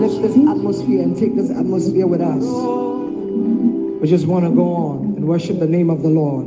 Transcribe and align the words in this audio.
lift 0.00 0.22
this 0.22 0.36
atmosphere 0.48 1.02
and 1.02 1.16
take 1.16 1.36
this 1.36 1.50
atmosphere 1.50 2.06
with 2.06 2.22
us. 2.22 2.42
We 4.00 4.08
just 4.08 4.26
want 4.26 4.46
to 4.46 4.50
go 4.50 4.72
on 4.74 4.96
and 5.16 5.28
worship 5.28 5.58
the 5.58 5.66
name 5.66 5.90
of 5.90 6.02
the 6.02 6.08
Lord. 6.08 6.46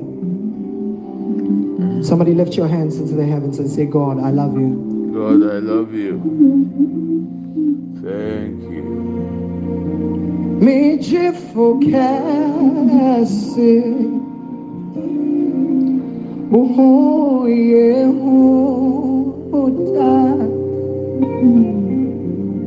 Somebody 2.04 2.34
lift 2.34 2.55
your 2.55 2.68
hands 2.68 2.97
into 2.97 3.13
the 3.13 3.26
heavens 3.26 3.60
and 3.60 3.70
say, 3.70 3.86
God, 3.86 4.20
I 4.20 4.31
love 4.31 4.58
you. 4.58 5.12
God, 5.13 5.44
I 5.52 5.60
love 5.60 5.94
you. 5.94 6.18
Thank 8.02 8.62
you. 8.63 8.84
Me 10.60 10.97
Oh, 16.55 17.45
yeah, 17.48 18.05
oh, 18.05 19.04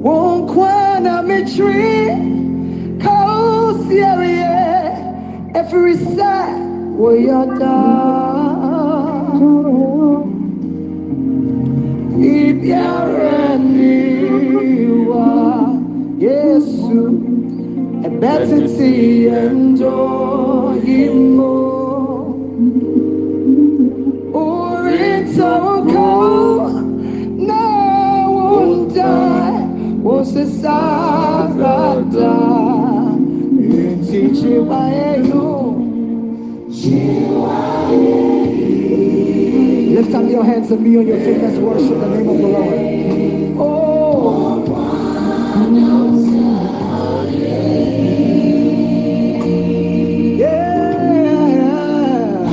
won't 0.06 0.48
kwana 0.96 1.44
tree, 1.54 2.08
cause 3.02 3.92
yeah, 3.92 5.52
every 5.54 5.96
side 5.96 6.58
where 6.96 7.16
you're 7.16 7.58
down. 7.58 8.96
If 12.18 12.64
you're 12.64 13.16
yes, 16.18 16.64
Lift 39.96 40.14
up 40.14 40.30
your 40.30 40.44
hands 40.44 40.70
and 40.70 40.84
be 40.84 40.96
on 40.98 41.06
your 41.06 41.18
feet. 41.18 41.38
Let's 41.38 41.56
worship 41.58 41.98
the 41.98 42.08
name 42.08 42.28
of 42.28 42.38
the 42.38 42.46
Lord. 42.46 42.74
Oh. 43.58 44.62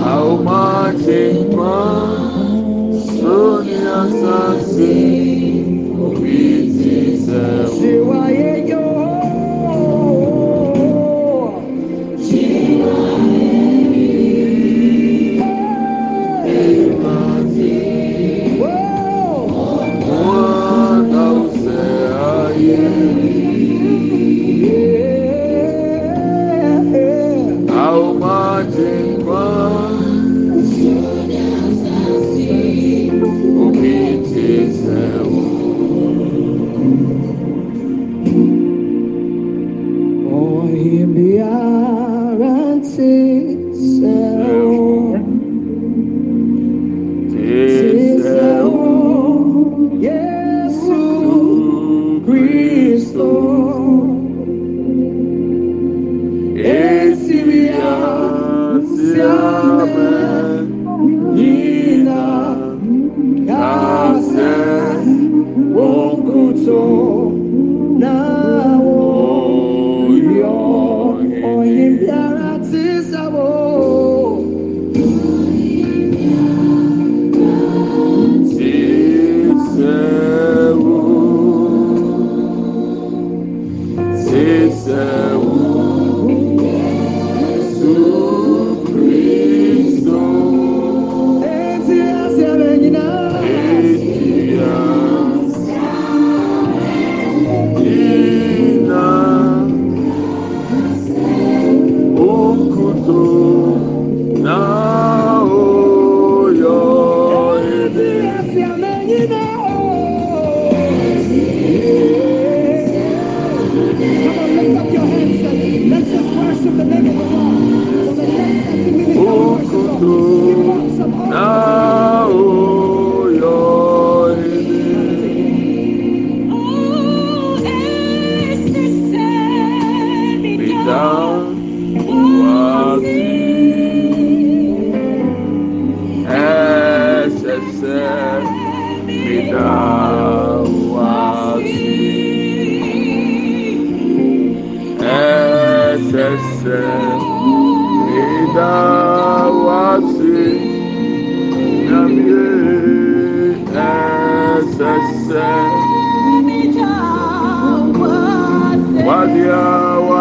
How 0.03 0.37
much 0.37 1.07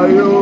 Ohio. 0.02 0.41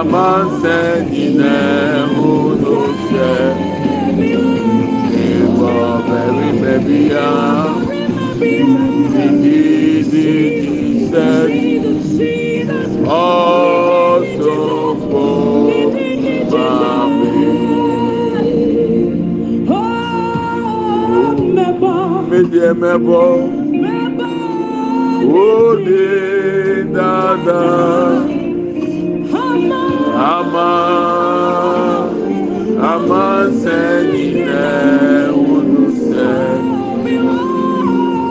amansɛ 0.00 0.76
nyinɛ 1.10 1.54
mono 2.14 2.76
hwɛ 3.00 3.32
ebɔ 5.24 5.72
bɛrimɛbia 6.06 7.28
didididi 9.14 10.28
sɛ 11.10 11.28
ɔsofo 13.20 15.26
mame 16.52 17.32
medeɛ 22.28 22.70
mɛbɔ 22.82 23.22
wode 25.30 26.04
dada 26.94 27.60
ama 30.28 30.70
ama 32.92 33.24
sɛ 33.60 33.78
nyinɛ 34.12 34.64
wonu 35.46 35.84
sɛ 36.06 36.28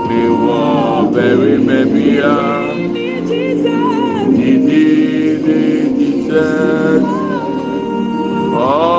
mewɔ 0.08 0.62
bɛrima 1.14 1.80
bia 1.94 2.36
didi 4.36 4.86
ne 5.46 5.62
Jesus. 5.98 7.04
Oh. 8.54 8.99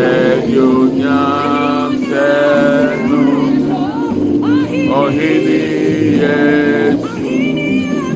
Edionyam 0.00 1.92
Senu 2.08 3.24
Ohini 5.00 5.62
Yesu 6.22 7.32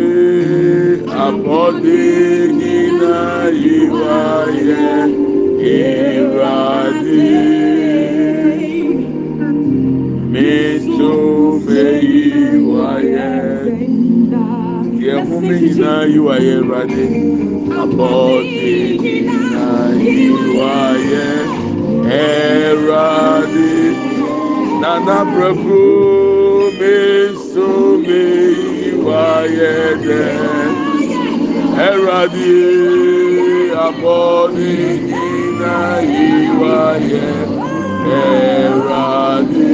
abɔde 1.25 2.01
nyina 2.59 3.17
yi 3.63 3.77
wayɛ 4.01 4.83
ɛwurade 5.75 7.27
meso 10.33 11.13
meyi 11.67 12.25
wayɛ 12.73 13.29
yɛ 15.05 15.15
home. 15.29 15.51
Eradi 22.11 23.95
Nana 24.81 25.19
Prabhu 25.31 26.73
Mesome 26.79 28.27
Iwayede 28.91 30.25
Eradi 31.89 32.59
Aboni 33.87 34.75
Ina 35.23 35.79
Iwaye 36.03 37.31
Eradi 38.19 39.71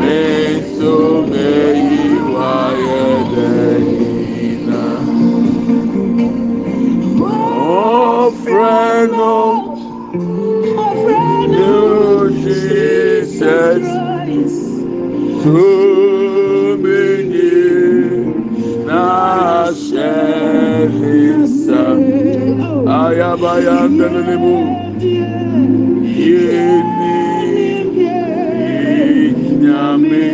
Mesome 0.00 1.50
Iwayede 2.14 3.52
Ina 4.46 4.84
Oh, 7.26 8.30
friend. 8.44 8.93
tumini 15.44 17.04
na 18.86 19.68
shehisa 19.84 21.82
ayabaya 23.04 23.88
ndelelibu 23.88 24.54
yeni 26.18 27.16
nyame 29.60 30.26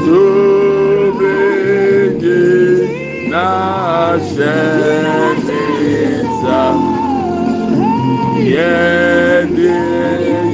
to 0.05 0.21
be 1.17 1.37
Nashenisa, 3.31 4.33
Yedi, 8.53 9.79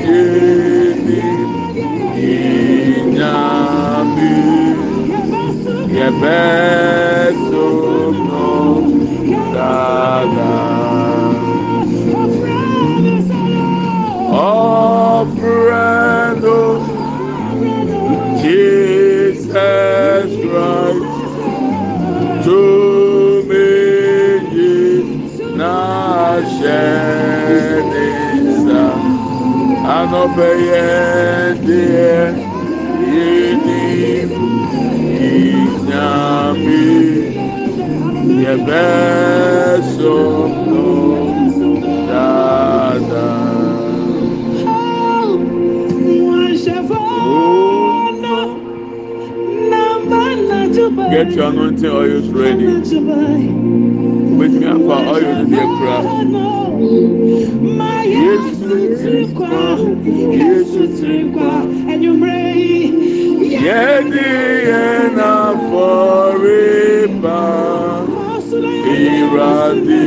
Yedi, 0.04 1.24
Inyami, 3.02 3.56
Dada. 9.52 10.71
n'ọbẹ̀yẹ 30.12 30.87
díẹ̀ 31.66 32.26
yìí 33.12 33.40
ìyàmì 35.31 36.85
yẹ̀bẹ̀ 38.42 39.81
sọ̀tọ̀ 39.95 40.90
dáadáa. 42.09 43.40
Get 51.14 51.28
your 51.37 51.49
anointing 51.50 51.90
oils 52.00 52.28
ready. 52.40 52.66
Wait 54.38 54.52
me 54.61 54.66
up 54.73 54.81
for 54.88 55.00
oil 55.14 55.31
in 55.42 55.49
your 55.57 55.69
craft. 55.78 56.09
Yes, 58.23 58.51
the 58.74 59.32
crowd. 59.36 59.78
Yesu 60.02 60.08
tirikwa, 60.16 60.32
Yesu 60.34 60.82
tirikwa, 60.88 61.52
Yedi 63.66 64.32
forever, 65.70 67.42
Iradi, 68.92 70.06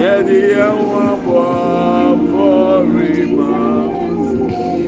yɛde 0.00 0.36
yɛn 0.52 0.76
ho 0.88 0.96
abɔ 1.10 1.36
afɔrema 2.10 3.50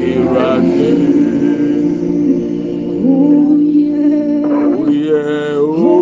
ewurade. 0.09 0.91
Oyè 4.79 5.23
o 5.59 5.95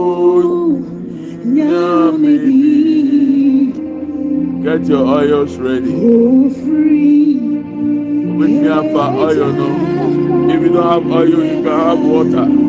nyame 1.55 2.33
bi. 2.45 2.61
Get 4.63 4.83
your 4.89 5.05
oils 5.17 5.53
ready. 5.57 5.93
Omi 8.29 8.47
fi 8.59 8.67
afa 8.77 9.03
oil 9.25 9.49
no. 9.59 9.67
If 10.53 10.61
you 10.61 10.69
don't 10.73 10.89
have 10.91 11.11
oil, 11.11 11.29
you 11.29 11.61
can 11.63 11.79
have 11.85 11.99
water. 11.99 12.66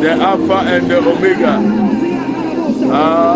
the 0.01 0.11
Alpha 0.11 0.59
and 0.73 0.89
the 0.91 0.97
Omega. 0.99 1.55
Ah, 2.91 3.34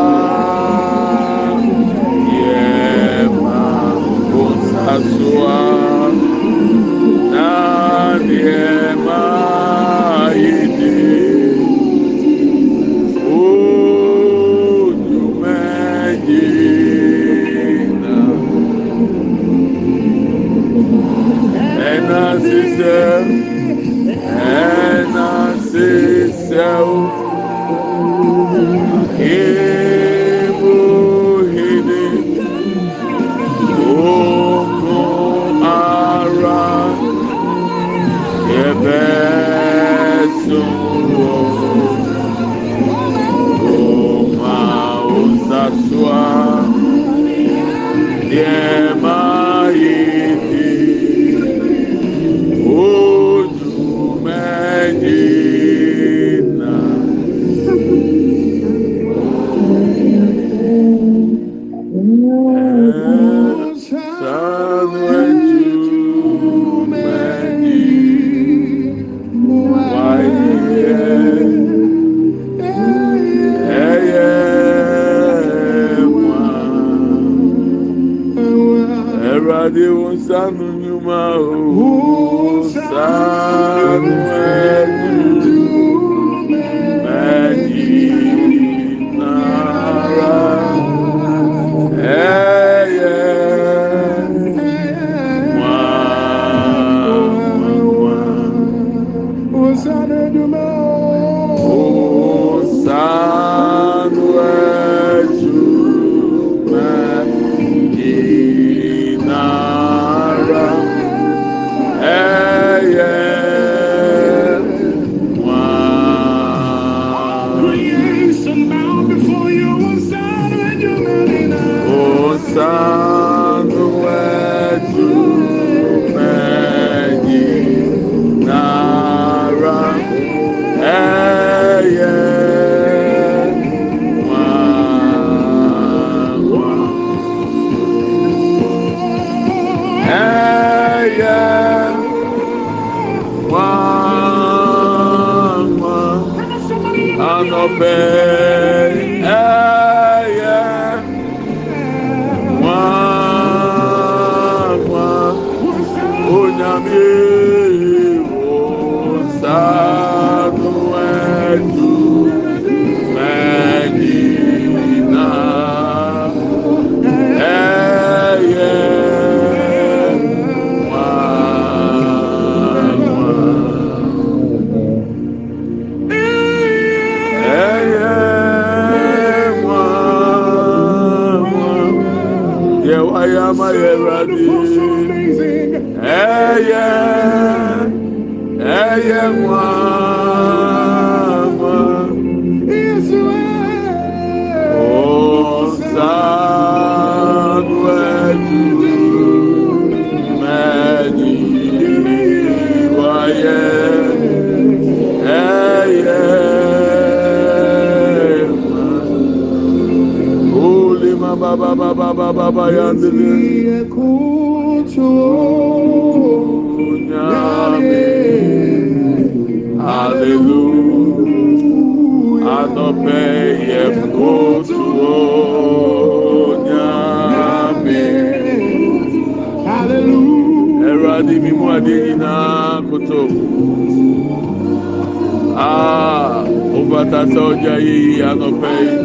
ankasa 237.19 237.41
ɔgya 237.51 237.73
yɛyi 237.87 238.21
anɔpɛ 238.29 238.69
yi 238.79 238.95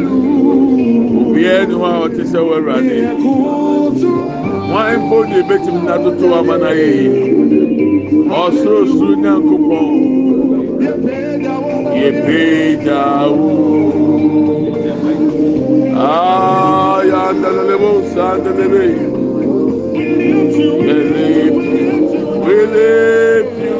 obiara 1.19 1.65
ni 1.67 1.75
hɔ 1.81 1.85
a 1.85 1.99
ɔte 2.05 2.21
sɛ 2.31 2.39
wɔawurade 2.47 2.97
wɔn 4.71 4.95
mpo 5.03 5.17
deɛ 5.29 5.39
ebetumi 5.43 5.79
n'atoto 5.85 6.25
ama 6.39 6.55
na 6.61 6.69
yɛyi 6.79 7.07
ɔsorosoro 8.41 9.13
nyankopɔn 9.23 9.87
yɛpɛgya 11.99 12.97
ah, 13.03 13.27
wo 13.37 13.49
aa 15.97 16.97
yɛandelelebo 17.09 17.89
sandelebe 18.13 18.85
yɛlep 20.87 21.55
we 22.43 22.55
lep 22.73 23.47
you 23.65 23.79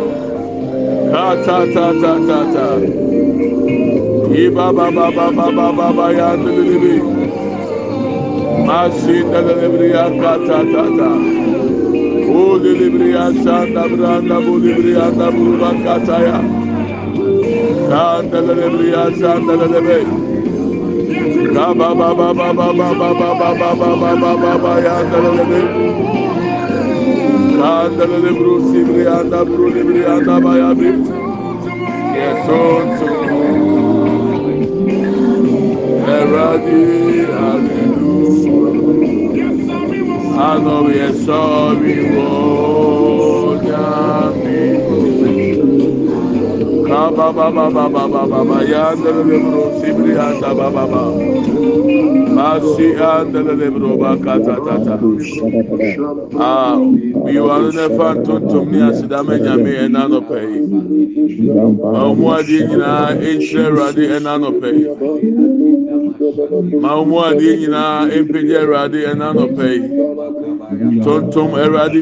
ta 1.15 1.26
ta 1.45 1.56
ta 2.02 2.12
ta 2.28 2.39
ta. 2.54 3.14
Iba 4.36 4.67
ba 4.76 4.91
ba 4.91 5.08
ba 5.15 5.28
ba 5.32 5.48
ba 5.58 5.67
ba 5.71 5.88
ba 5.95 6.06
ya 6.12 6.36
dililibi. 6.36 6.95
Masi 8.67 9.24
dililibri 9.32 9.88
ya 9.95 10.06
kata 10.19 10.60
tata. 10.74 11.10
O 12.36 12.60
dilibri 12.60 13.15
ya 13.15 13.32
sanda 13.43 13.88
branda 13.88 14.36
bu 14.43 14.60
dilibri 14.60 14.91
ya 15.00 15.08
da 15.15 15.32
buruba 15.32 15.71
kata 15.86 16.17
ya. 16.28 16.39
Kan 17.88 18.24
dililibri 18.32 18.88
ya 18.91 19.06
sanda 19.15 19.54
dililibi. 19.56 20.00
Ka 21.56 21.67
ba 21.80 21.89
ba 21.95 22.10
ba 22.19 22.28
ba 22.36 22.48
ba 22.52 22.67
ba 22.76 22.89
ba 23.00 23.10
ba 23.15 23.30
ba 23.39 23.50
ba 23.56 23.69
ba 23.80 23.91
ba 23.95 24.12
ba 24.19 24.32
ba 24.43 24.52
ba 24.63 24.74
ya 24.84 24.95
dililibi. 25.12 25.62
Kan 27.56 27.88
dililibru 27.98 28.54
sibri 28.67 29.02
ya 29.08 29.24
da 29.24 29.48
buru 29.48 29.71
dilibri 29.71 30.04
ya 30.04 30.19
da 30.28 30.36
ba 30.43 30.52
ya 30.60 30.69
bi. 30.76 30.91
Yes, 32.15 32.48
Lord. 32.48 32.95
Ẹ̀rọ̀dì 36.26 36.80
àlùlù. 37.50 38.14
Àgọ̀wé 40.50 40.94
ẹ̀sọ́ 41.08 41.44
wíwọ́ 41.82 42.32
dàmí 43.68 44.60
òwe. 44.96 45.34
Kabababababababa 46.88 48.58
yandele 48.72 49.22
lebro 49.30 49.64
sibri 49.80 50.14
anda 50.26 50.50
bababa. 50.60 51.04
Masi 52.36 52.88
andele 53.12 53.54
lebro 53.62 53.90
bakata 54.02 54.56
tata. 54.66 54.96
Ah, 56.48 56.76
we 57.26 57.40
were 57.40 57.52
on 57.52 57.78
a 57.84 57.88
fan 57.98 58.16
to 58.26 58.34
to 58.52 58.60
me 58.70 58.80
as 58.90 59.00
dame 59.12 59.36
nyame 59.46 59.72
enano 59.86 60.20
pay. 60.30 60.50
Ọmọ 62.06 62.28
adi 62.38 62.58
nyinaa 62.68 63.10
ekyerɛ 63.30 63.66
Awurade 63.70 64.04
enano 64.18 64.50
pay. 64.62 64.78
Nyinaa 67.60 68.10
empegya 68.17 68.60
Awurade 68.62 69.00
ɛna 69.12 69.28
nọpɛ 69.38 69.65
yi. 69.74 69.82
Tontom 71.04 71.52
Awurade 71.63 72.00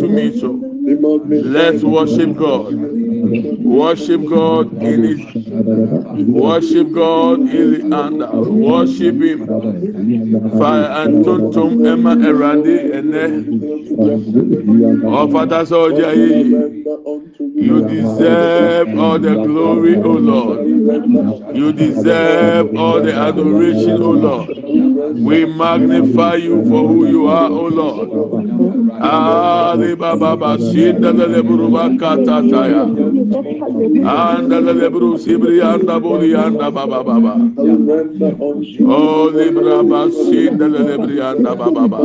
tumi 0.00 0.38
so. 0.40 0.50
Let's 1.54 1.82
worship 1.82 2.36
God. 2.36 2.74
Worship 3.64 4.24
God 4.26 4.82
in 4.82 5.02
His 5.04 5.37
worship 6.26 6.92
God 6.92 7.40
in 7.40 7.70
the 7.90 7.96
under. 7.96 8.28
Worship 8.50 9.14
Him. 9.20 9.46
Fire 10.58 10.90
and 11.02 11.24
ɛma 11.24 12.12
Awurade 12.26 12.74
ɛnɛ. 12.98 13.24
Ọfata 15.20 15.58
sọ 15.68 15.76
ọjà 15.88 16.10
yìí. 16.14 16.78
You 17.60 17.80
deserve 17.88 18.98
all 18.98 19.18
the 19.18 19.34
glory, 19.36 19.96
O 19.96 20.12
Lord. 20.12 20.64
You 21.56 21.72
deserve 21.72 22.76
all 22.76 23.00
the 23.02 23.12
adoration, 23.14 24.00
O 24.02 24.10
Lord. 24.12 24.48
We 25.18 25.44
magnify 25.44 26.36
you 26.36 26.64
for 26.64 26.86
who 26.88 27.06
you 27.06 27.26
are, 27.26 27.50
O 27.50 27.66
Lord. 27.66 28.08
Ali 29.02 29.94
Baba 29.96 30.36
Bashinda 30.36 31.12
Lebruba 31.12 31.98
Katataya. 31.98 33.07
Anda 33.18 34.60
Lebru 34.60 35.18
Sibri 35.18 35.60
Anda 35.62 35.98
Boli 35.98 36.34
Anda 36.34 36.70
Baba 36.70 37.02
Baba. 37.02 37.34
Oh 38.86 39.30
Libra 39.34 39.82
Bashinda 39.82 40.68
Lebri 40.70 41.20
Anda 41.20 41.56
Baba 41.56 41.88
Baba. 41.88 41.98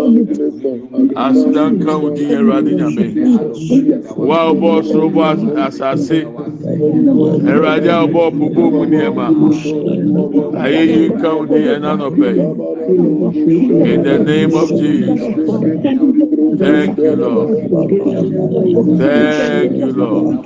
Asdan 1.16 1.78
Kaudi 1.84 2.26
Eradinyame. 2.34 3.08
Wow, 4.18 4.54
boss, 4.56 4.94
robot, 4.94 5.38
asase. 5.38 6.26
Eradi 7.46 7.90
abo 7.90 8.32
bubu 8.32 8.72
mu 8.74 8.84
nneɛma. 8.86 9.28
Ayé 10.64 10.82
yi 10.90 11.10
Kaudi 11.22 11.60
Enanope. 11.76 12.32
In 12.90 14.02
the 14.04 14.18
name 14.20 14.54
of 14.56 14.70
Jesus. 14.70 16.33
Thank 16.58 17.02
you, 17.04 17.16
Lord. 17.16 17.54
Thank 18.98 19.80
you, 19.80 19.92
Lord. 19.94 20.38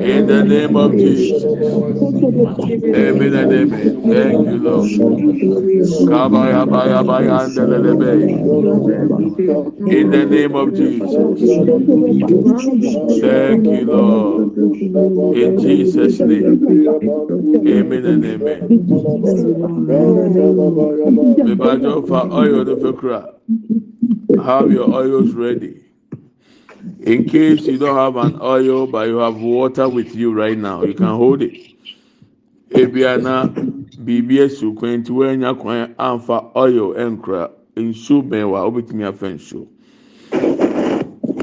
In 0.00 0.26
the 0.26 0.42
name 0.44 0.76
of 0.76 0.96
Jesus. 0.98 1.44
Amen 2.94 3.34
and 3.34 3.52
amen. 3.52 4.02
Thank 4.08 4.46
you, 4.46 4.58
Lord. 4.58 4.92
Kabaya 6.06 6.68
baya 6.68 7.04
baya. 7.04 7.38
In 9.88 10.10
the 10.10 10.26
name 10.26 10.54
of 10.56 10.74
Jesus. 10.74 11.16
Thank 13.20 13.70
you, 13.70 13.84
Lord. 13.86 14.52
In 15.32 15.58
Jesus' 15.58 16.22
name. 16.24 16.62
Amen 17.66 18.06
and 18.06 18.24
amen. 18.24 18.68
Mebajo 21.44 22.02
fa 22.08 22.28
oil 22.32 22.64
no 22.64 22.76
fekura. 22.76 23.34
have 24.42 24.72
your 24.72 24.92
oils 24.92 25.32
ready. 25.32 25.84
In 27.00 27.24
case 27.24 27.62
you 27.62 27.78
don't 27.78 27.96
have 27.96 28.16
an 28.16 28.38
oil, 28.40 28.86
but 28.86 29.08
you 29.08 29.18
have 29.18 29.36
water 29.40 29.88
with 29.88 30.14
you 30.14 30.32
right 30.32 30.56
now, 30.56 30.82
you 30.82 30.94
can 30.94 31.06
hold 31.06 31.42
it. 31.42 31.56
Ebiana 32.70 33.48
BBS 34.04 34.60
kwanti 34.74 35.12
wanya 35.12 35.54
kwan 35.54 35.94
amfa 35.98 36.50
oil 36.56 36.94
enkra 36.96 37.50
nsu 37.76 38.22
bɛnwa 38.22 38.64
obetumi 38.66 39.04
afa 39.04 39.28
nsu. 39.28 39.66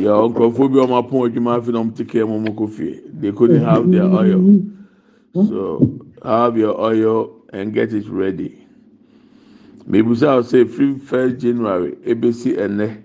Yà 0.01 0.13
nkurɔfoɔ 0.27 0.71
bi 0.71 0.77
wɔn 0.79 0.97
apɔn 0.99 1.25
adwuma 1.27 1.55
afi 1.57 1.71
na 1.71 1.79
wɔn 1.79 1.95
ti 1.95 2.03
kɛɛ 2.03 2.27
mu 2.27 2.51
kɔ 2.51 2.69
fie. 2.69 3.01
They 3.13 3.31
couldn't 3.31 3.63
have 3.63 3.89
their 3.91 4.03
oil. 4.03 4.61
So 5.33 5.99
have 6.23 6.57
your 6.57 6.79
oil 6.79 7.29
and 7.53 7.73
get 7.73 7.93
it 7.93 8.07
ready. 8.09 8.60
Mebusa 9.87 10.37
ɔsɛ 10.39 10.67
free 10.69 10.95
first 10.97 11.37
January 11.39 11.95
ebesi 12.05 12.55
ɛnɛ 12.57 13.03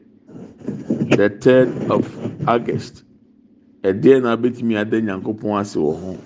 the 1.17 1.29
third 1.41 1.69
of 1.91 2.05
August. 2.47 3.05
Ɛdeɛ 3.83 4.23
na 4.23 4.37
abetumi 4.37 4.77
ada 4.77 5.01
nyankopɔn 5.01 5.61
ase 5.61 5.77
wɔ 5.77 5.95
ho. 6.01 6.17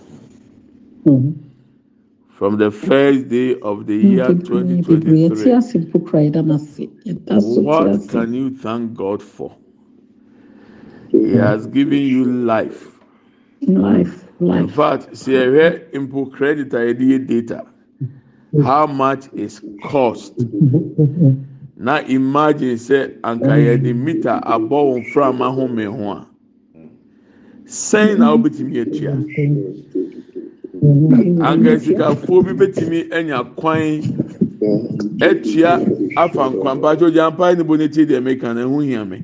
From 2.31 2.57
the 2.57 2.71
first 2.71 3.29
day 3.29 3.55
of 3.61 3.87
the 3.87 3.97
year 3.97 4.29
2023. 4.29 5.55
What 7.63 8.09
can 8.09 8.33
you 8.33 8.51
thank 8.51 8.95
God 8.95 9.23
for? 9.23 9.55
He 11.11 11.33
has 11.33 11.67
given 11.67 11.99
you 11.99 12.25
life. 12.25 12.99
Life, 13.63 14.25
In 14.41 14.69
fact, 14.69 15.11
sɛ 15.13 15.33
ɛhwɛ 15.45 15.91
mpo 15.93 16.33
credit 16.33 16.73
a 16.73 16.79
yɛde 16.79 17.01
yɛ 17.01 17.27
data, 17.27 17.67
how 18.65 18.87
much 18.87 19.29
is 19.35 19.61
cost? 19.83 20.35
Na 21.77 22.01
imagine 22.01 22.77
sɛ 22.77 23.19
anka 23.23 23.57
yɛde 23.57 23.95
meter 23.97 24.41
abɔ 24.45 24.69
wɔn 24.69 25.05
frama 25.13 25.55
home 25.55 25.79
ho 25.87 26.11
a, 26.13 26.27
sɛn 27.65 28.19
na 28.19 28.37
wobɛtumi 28.37 28.81
atua? 28.83 29.17
Anka 31.41 31.79
sikafoɔ 31.81 32.45
bi 32.45 32.53
bɛtumi 32.53 33.13
anya 33.13 33.45
kwan 33.57 34.03
atua 35.23 35.81
afa 36.17 36.51
nkwampacho 36.51 37.11
gyampa 37.11 37.57
ne 37.57 37.63
bo 37.65 37.77
ne 37.77 37.89
ti 37.89 38.05
deɛ 38.05 38.23
meka 38.23 38.55
na 38.55 38.65
ɛho 38.65 38.85
hia 38.85 39.05
me. 39.05 39.23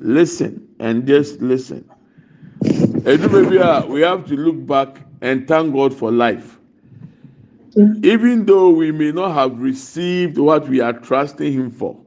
Listen 0.00 0.60
and 0.80 1.06
just 1.06 1.40
listen. 1.40 1.84
Edumɛ 2.62 3.48
bi 3.48 3.56
a 3.56 3.86
we 3.86 4.02
have 4.02 4.26
to 4.26 4.36
look 4.36 4.66
back 4.66 5.00
and 5.22 5.48
thank 5.48 5.72
God 5.72 5.94
for 5.94 6.12
life. 6.12 6.53
Mm-hmm. 7.76 8.04
Even 8.04 8.46
though 8.46 8.70
we 8.70 8.92
may 8.92 9.10
not 9.10 9.34
have 9.34 9.58
received 9.58 10.38
what 10.38 10.68
we 10.68 10.80
are 10.80 10.92
trusting 10.92 11.52
Him 11.52 11.70
for, 11.70 11.98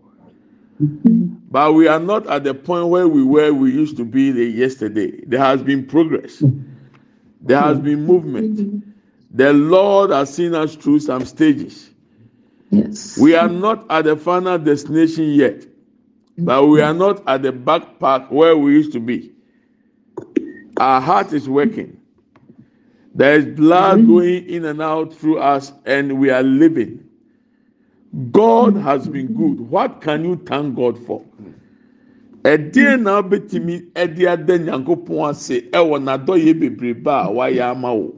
mm-hmm. 0.82 1.36
but 1.52 1.74
we 1.74 1.88
are 1.88 2.00
not 2.00 2.26
at 2.28 2.46
the 2.46 2.54
point 2.54 2.88
where 2.88 3.08
we 3.08 3.24
were 3.24 3.52
we 3.54 3.72
used 3.72 3.98
to 3.98 4.06
be 4.06 4.32
the 4.32 4.46
yesterday. 4.46 5.12
There 5.26 5.40
has 5.42 5.62
been 5.62 5.86
progress. 5.86 6.42
There 7.42 7.60
has 7.60 7.80
been 7.80 8.06
movement. 8.06 8.58
Mm-hmm. 8.58 8.92
The 9.32 9.54
Lord 9.54 10.12
has 10.12 10.34
seen 10.34 10.56
us 10.56 10.76
through 10.76 11.02
some 11.02 11.26
stages. 11.26 11.90
Yes. 12.70 13.18
We 13.18 13.36
are 13.36 13.50
not 13.50 13.86
at 13.90 14.06
the 14.06 14.16
final 14.16 14.58
destination 14.58 15.26
yet, 15.32 15.66
but 16.38 16.66
we 16.68 16.82
are 16.82 16.94
not 16.94 17.28
at 17.28 17.42
the 17.42 17.52
back 17.52 18.00
part 18.00 18.32
where 18.32 18.58
we 18.58 18.72
used 18.74 18.94
to 18.94 19.00
be. 19.00 19.32
Our 20.78 21.02
heart 21.02 21.34
is 21.34 21.50
working. 21.50 21.97
There 23.18 23.34
is 23.34 23.46
blood 23.46 24.06
going 24.06 24.48
in 24.48 24.66
and 24.66 24.80
out 24.80 25.12
through 25.12 25.40
us, 25.40 25.74
and 25.88 26.20
we 26.20 26.30
are 26.30 26.44
living. 26.44 27.04
God 28.32 28.78
has 28.78 29.08
been 29.10 29.34
good. 29.34 29.60
What 29.60 30.02
can 30.02 30.24
you 30.24 30.36
thank 30.46 30.76
God 30.76 31.04
for? 31.04 31.24
ɛdeɛ 32.44 33.02
na 33.02 33.22
wobɛtumi 33.22 33.92
ɛde 33.94 34.28
ada 34.28 34.58
nyankopɔn 34.58 35.30
ase 35.30 35.62
ɛwɔ 35.72 35.98
n'adɔyɛ 36.00 36.54
bebrebe 36.60 37.08
a 37.08 37.28
wayɛ 37.34 37.72
ama 37.72 37.94
wo? 37.94 38.16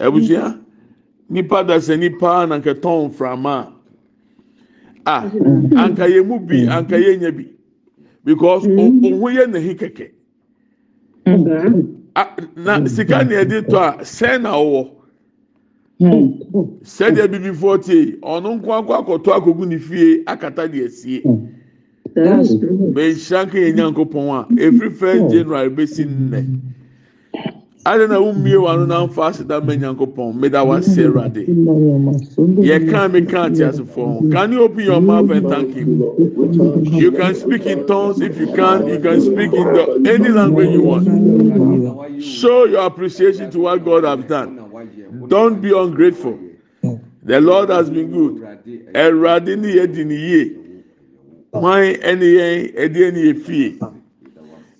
Abusua 0.00 0.58
nipa 1.30 1.64
dasa 1.64 1.96
nipa 1.96 2.46
na 2.46 2.58
nka 2.58 2.74
tɔn 2.74 3.08
mframa 3.10 3.72
a. 5.06 5.10
A 5.10 5.30
anka 5.78 6.04
yɛ 6.10 6.26
mu 6.26 6.40
bi 6.40 6.66
anka 6.66 6.98
yɛ 6.98 7.20
nya 7.20 7.30
bi. 7.30 7.46
Because 8.24 8.66
ohun 8.66 9.00
yɛ 9.00 9.46
n'ahi 9.46 9.78
kɛkɛ 9.78 10.10
na 12.56 12.86
sika 12.88 13.24
na 13.24 13.34
yɛde 13.34 13.58
tɔ 13.70 13.78
a 13.78 14.04
sɛn 14.04 14.42
na 14.42 14.50
ɔwɔ 14.62 14.80
sɛdeɛ 16.94 17.26
bibifoɔ 17.32 17.74
tie 17.84 18.16
ɔno 18.22 18.48
nko 18.56 18.70
akɔ 18.78 18.92
akɔtɔ 19.00 19.30
akogu 19.36 19.66
ne 19.66 19.78
fie 19.78 20.22
akata 20.26 20.68
deɛ 20.72 20.88
sie 20.90 21.22
bɛnhyira 22.14 23.44
nka 23.46 23.58
yɛ 23.58 23.74
nyankopɔn 23.74 24.26
a 24.30 24.46
efiri 24.62 24.90
first 24.94 25.32
january 25.34 25.70
bɛsi 25.70 26.04
nnɛ 26.06 26.40
adi 27.84 28.06
na 28.08 28.18
wumie 28.20 28.56
wano 28.56 28.86
na 28.86 29.04
nfa 29.06 29.26
aseda 29.26 29.60
mɛ 29.60 29.76
nyankopɔn 29.80 30.34
meda 30.40 30.64
wase 30.64 31.04
awurade 31.04 31.44
yɛ 32.68 32.90
kan 32.90 33.12
mi 33.12 33.22
kan 33.26 33.52
ati 33.52 33.62
asefoɔ 33.62 34.30
can 34.32 34.52
you 34.52 34.62
open 34.62 34.84
your 34.84 35.00
mouth 35.00 35.30
and 35.30 35.48
thank 35.48 35.74
him? 35.74 36.02
You 36.84 37.12
can 37.12 37.34
speak 37.34 37.66
in 37.66 37.86
tongues. 37.86 38.20
If 38.20 38.38
you 38.38 38.46
can 38.54 38.86
you 38.86 38.98
can 39.00 39.20
speak 39.20 39.52
in 39.52 39.66
the 39.74 40.10
any 40.12 40.28
language 40.28 40.70
you 40.70 40.82
want. 40.82 42.22
Show 42.22 42.64
your 42.64 42.86
appreciation 42.86 43.50
to 43.50 43.58
what 43.60 43.84
God 43.84 44.04
has 44.04 44.24
done. 44.28 45.26
Don't 45.28 45.60
be 45.60 45.76
ungrateful. 45.76 46.38
The 47.22 47.40
Lord 47.40 47.70
has 47.70 47.90
been 47.90 48.10
good. 48.10 48.34
Ɛwurade 48.94 49.58
ni 49.58 49.74
yɛ 49.74 49.92
di 49.94 50.04
ni 50.04 50.14
yie 50.16 50.56
wọn 51.52 51.94
ɛni 52.00 52.28
yɛn 52.38 52.74
ɛdi 52.76 53.00
ɛni 53.08 53.22
yɛ 53.28 53.42
fie. 53.44 53.78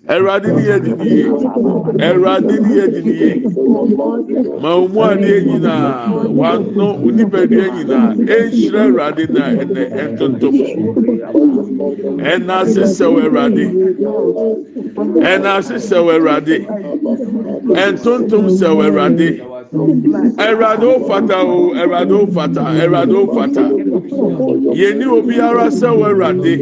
Ẹwurade 0.07 0.49
ni 0.55 0.61
yɛ 0.69 0.75
didi 0.85 1.09
yie. 1.15 1.25
Ẹwurade 2.07 2.55
ni 2.63 2.69
yɛ 2.77 2.85
didi 2.93 3.11
yie. 3.19 3.31
Ma 4.61 4.69
omu 4.75 4.99
adeɛ 5.01 5.37
nyinaa, 5.45 6.09
wano 6.39 6.87
onipadua 7.05 7.65
nyinaa, 7.75 8.13
ehyira 8.37 8.81
ẹwurade 8.87 9.25
na 9.33 9.41
ɛnɛ 9.61 9.83
ɛntontom. 10.03 10.55
Ɛna 12.31 12.53
asesɛw 12.63 13.13
ẹwurade. 13.25 13.65
Ɛna 15.31 15.49
asesɛw 15.59 16.05
ẹwurade. 16.15 16.57
Ɛntontom 17.85 18.45
sɛw 18.59 18.77
ẹwurade. 18.85 19.29
Ẹwurade 20.37 20.83
o 20.85 20.99
fata 21.07 21.37
o, 21.43 21.73
ẹwurade 21.73 22.11
o 22.13 22.27
fata, 22.27 22.61
ẹwurade 22.83 23.13
o 23.15 23.27
fata. 23.33 23.63
Yẹni 24.79 25.05
obiara 25.17 25.67
sɛw 25.69 25.97
ẹwurade. 26.09 26.53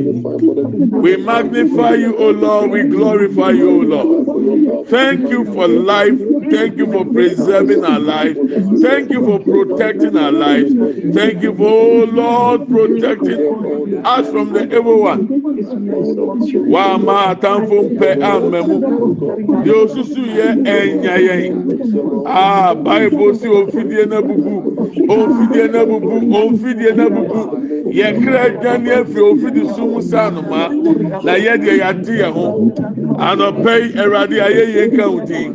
We 1.04 1.18
magnify 1.18 1.96
you, 1.96 2.16
O 2.18 2.30
Lord. 2.32 2.72
We 2.72 2.84
glorify 2.84 3.33
you, 3.36 3.84
Lord. 3.84 4.88
Thank 4.90 5.30
you 5.30 5.46
for 5.46 5.68
life. 5.68 6.20
Thank 6.52 6.78
you 6.78 6.92
for 6.92 7.06
preserving 7.06 7.84
our 7.84 8.00
life. 8.00 8.38
Thank 8.82 9.10
you 9.12 9.24
for 9.26 9.40
protecting 9.40 10.18
our 10.18 10.32
lives. 10.32 10.74
Thank 11.16 11.42
you 11.42 11.54
for, 11.56 11.64
oh 11.68 12.04
Lord, 12.06 12.68
protecting 12.68 14.02
us 14.06 14.30
from 14.30 14.54
the 14.54 14.64
evil 14.76 15.02
one. 15.02 15.28
Wa 16.70 16.98
ma 16.98 17.34
atamfo 17.36 17.90
mpɛ 17.90 18.10
amɛmu. 18.22 18.76
Deɛ 19.64 19.74
osusu 19.84 20.22
yɛ 20.38 20.48
ɛnya 20.64 21.16
yɛn. 21.28 22.24
Ah, 22.26 22.74
Bible 22.74 23.36
si 23.36 23.48
ofidie 23.48 24.06
na 24.10 24.22
bubu. 24.22 24.56
Ofidie 25.08 25.72
na 25.72 25.86
bubu. 25.86 26.34
Ofidie 26.34 26.96
na 26.96 27.10
bubu. 27.10 27.42
Yɛ 27.94 28.24
kra 28.24 28.50
dwani 28.62 28.90
afiri 28.90 29.22
ofidi 29.32 29.76
sum 29.76 30.02
sanuma. 30.02 30.70
Na 31.24 31.34
yɛ 31.36 31.58
deɛ 31.58 31.74
yɛate 31.82 32.14
yɛn 32.22 32.32
ho. 32.34 32.72
anɔpɛyi 33.30 33.88
awurade 34.02 34.38
ayɛye 34.48 34.82
nka 34.92 35.06
wo 35.12 35.20
din 35.30 35.50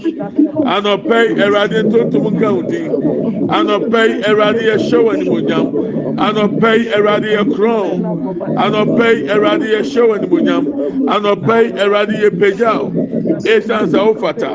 anɔpɛyi 0.75 1.31
awurade 1.45 1.79
ntontom 1.87 2.27
nka 2.35 2.49
wo 2.55 2.63
din 2.63 2.91
anɔpɛyi 3.59 4.15
awurade 4.29 4.61
yɛhyɛ 4.71 4.99
w' 5.05 5.11
animonyam 5.15 5.67
anɔpɛyi 6.27 6.85
awurade 6.97 7.29
yɛ 7.37 7.43
korɔn 7.55 7.91
anɔpɛyi 8.65 9.21
awurade 9.35 9.67
yɛhyɛ 9.75 10.03
w' 10.09 10.15
animonyam 10.17 10.65
anɔpɛyi 11.15 11.69
awurade 11.83 12.15
yɛpagyaw 12.25 12.83
esiane 13.53 13.89
sa 13.91 14.05
wo 14.07 14.15
fata 14.15 14.51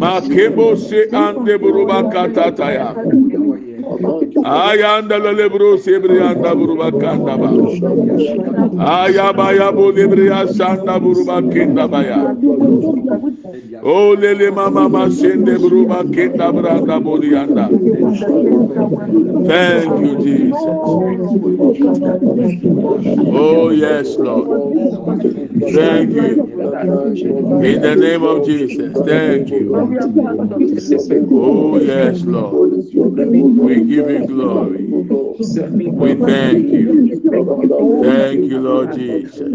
makebo 0.00 0.76
se 0.76 1.08
andeboroba 1.12 1.98
katataya 2.12 2.88
ayanda 4.46 5.18
la 5.18 5.32
lebro 5.32 5.76
sebre 5.78 6.20
anda 6.22 6.54
buruba 6.54 6.90
kanda 7.00 7.34
ba 7.36 7.50
ayaba 9.02 9.52
ya 9.58 9.72
bo 9.72 9.90
lebre 9.90 10.26
ya 10.30 10.46
sanda 10.46 10.98
buruba 11.02 11.42
kenda 11.52 11.88
ba 11.90 12.00
ya 12.06 12.20
O 13.82 14.14
lele 14.14 14.50
mama 14.50 14.88
masende 14.88 15.58
buruba 15.58 16.04
kenda 16.04 16.52
branda 16.52 17.00
bodi 17.00 17.34
anda. 17.36 17.68
Thank 19.46 19.98
you, 20.00 20.16
Jesus. 20.16 20.62
Oh, 23.34 23.70
yes, 23.70 24.16
Lord. 24.18 24.48
Thank 25.72 26.12
you. 26.12 26.42
In 27.62 27.80
the 27.82 27.96
name 27.96 28.22
of 28.24 28.44
Jesus. 28.46 28.92
Thank 29.04 29.50
you. 29.50 29.74
Oh, 31.32 31.78
yes, 31.78 32.22
Lord. 32.24 32.54
We 32.92 33.80
give 33.84 34.10
you 34.10 34.26
glory. 34.26 34.84
We 34.88 36.14
thank 36.14 36.72
you. 36.72 37.20
Thank 38.02 38.50
you, 38.50 38.58
Lord 38.60 38.92
Jesus. 38.94 39.52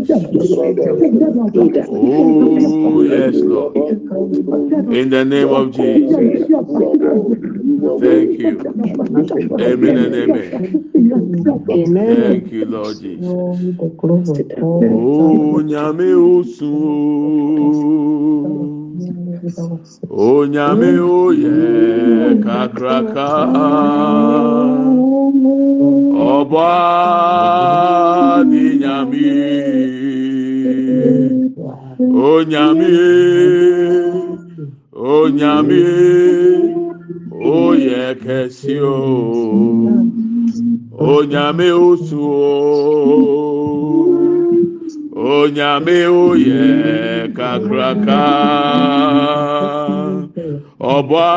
Oh, 1.89 3.01
yes, 3.03 3.35
Lord. 3.35 3.75
In 4.89 5.09
the 5.09 5.25
name 5.25 5.53
of 5.53 5.71
Jesus. 5.71 6.49
Thank 7.99 8.39
you. 8.39 8.63
Amen 9.59 9.97
and 9.97 10.15
amen. 10.15 10.65
Thank 12.05 12.51
you, 12.51 12.65
Lord 12.65 12.99
Jesus. 13.01 13.47
Oh, 14.61 15.61
nyame 15.63 16.13
osu. 16.15 16.73
O 20.09 20.45
nyame 20.47 20.99
oye 20.99 22.35
kakraka. 22.43 23.29
Ọba 26.09 26.69
ni 28.49 28.77
nyame. 28.81 29.29
onyamie 32.29 33.09
onyamie 34.93 35.97
oyɛ 37.59 38.03
kɛse 38.23 38.75
o. 38.95 38.97
Onyame 41.11 41.67
osu 41.87 42.19
o. 42.21 42.53
Onyame 45.33 45.97
oyɛ 46.23 46.61
kakraka 47.37 48.23
ɔbɔa 50.95 51.29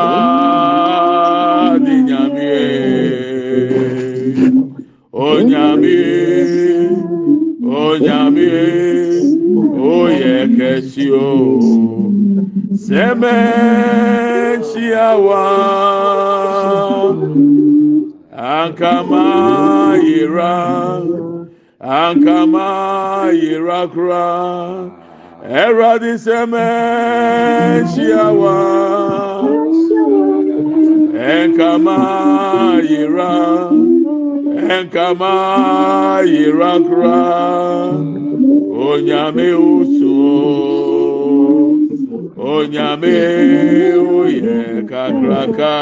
ni 1.83 1.95
nyamie 2.07 2.63
onyamie 5.27 6.03
onyamie. 7.85 8.94
Oye 10.25 10.47
kẹsi 10.57 11.05
o 11.11 11.29
Sẹmẹ 12.85 13.37
ṣiawa 14.69 15.43
ankama 18.57 19.25
yira 20.07 20.55
ankama 21.79 22.67
yira 23.41 23.81
kura. 23.93 24.27
Ẹwurade 25.61 26.11
sẹmẹ 26.25 26.69
ṣiawa 27.93 28.57
ẹnkama 31.35 31.97
yira 32.89 33.33
ẹnkama 34.75 35.33
yira 36.33 36.71
kura. 36.87 37.21
Onyame 38.87 39.47
osu 39.69 40.04
onyame 42.53 43.15
woyɛ 44.09 44.57
kakraka 44.89 45.73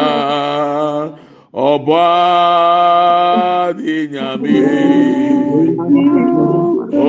ɔbɔa 1.69 2.07
de 3.77 3.95
nyame 4.13 4.57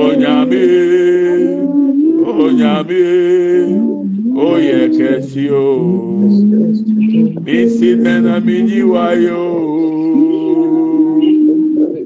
onyame 0.01 0.65
onyame 2.37 3.03
woyɛ 4.37 4.79
kɛsio 4.97 5.65
misi 7.45 7.89
dɛn 8.03 8.19
na 8.25 8.35
menyi 8.45 8.81
wayo. 8.93 9.43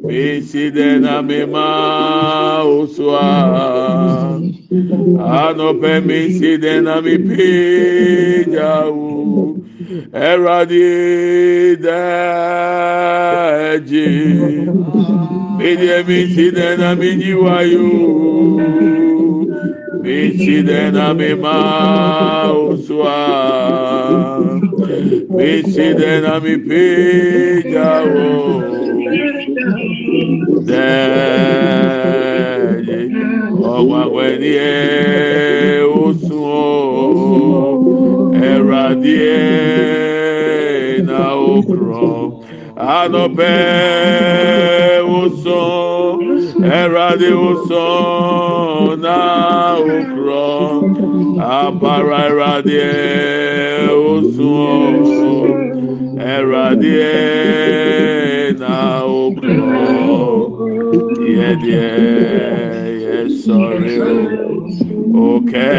Incident 0.10 1.04
na 1.04 1.22
me 1.22 1.46
ma 1.46 2.64
usua 2.64 4.49
anɔpɛ 4.72 5.92
mi 6.06 6.20
si 6.38 6.52
dɛn 6.64 6.84
na 6.84 6.96
mi 7.02 7.16
pagya 7.28 8.72
wo 8.86 9.58
ɛwurade 10.14 10.86
dɛ 11.86 12.02
ɛgye 13.74 14.08
medeɛ 15.58 15.98
mi 16.08 16.18
si 16.34 16.46
dɛn 16.58 16.74
na 16.80 16.90
mi 17.00 17.10
nyiwa 17.20 17.58
yo. 17.72 17.88
Mi 20.04 20.18
si 20.38 20.56
dɛn 20.68 20.94
na 20.94 21.14
mi 21.14 21.34
ma 21.34 22.54
wo 22.54 22.76
so 22.86 23.02
a 23.02 24.40
mi 25.36 25.64
si 25.74 25.88
dɛn 26.00 26.22
na 26.26 26.34
mi 26.44 26.54
pagya 26.68 27.90
wo. 28.14 28.28
Dẹ́yẹ 30.68 31.30
ọ̀gbàgbẹ́ 33.76 34.30
ni 34.42 34.52
ẹ 34.72 34.80
ó 36.02 36.06
sùn 36.24 36.44
ó. 36.62 36.70
Ẹ̀rọ 38.50 38.76
adìẹ 38.88 39.38
náà 41.08 41.30
ó 41.52 41.56
kúrọ̀. 41.68 42.18
Anọpẹ 42.98 43.54
ó 45.18 45.22
sùn. 45.42 46.18
Ẹ̀rọ 46.80 47.00
adìẹ 47.10 47.34
ó 47.48 47.52
Yẹ 61.50 63.18
sọ̀rọ̀ 63.42 63.98
o. 64.14 64.18
Òkè. 65.30 65.72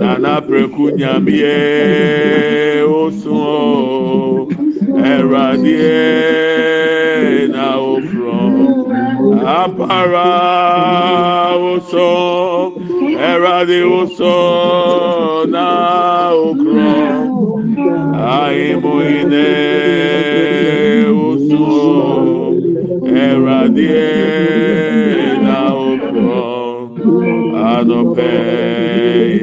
Nana 0.00 0.34
preku 0.46 0.84
nyamie 0.98 1.58
osun 3.00 3.36
o 3.36 4.48
ẹradie 5.12 6.02
na 7.54 7.66
ofurọ 7.92 8.40
apara 9.60 10.30
oso 11.72 12.08
ẹradie 13.30 13.82
oso 14.00 14.36
na 15.54 15.66
okurọ 16.46 16.94
ahimoine 18.38 19.46
osun 19.46 19.83
ẹradie 23.64 24.06
na 25.46 25.58
okurọ 25.88 26.44
anọpẹ 27.72 28.30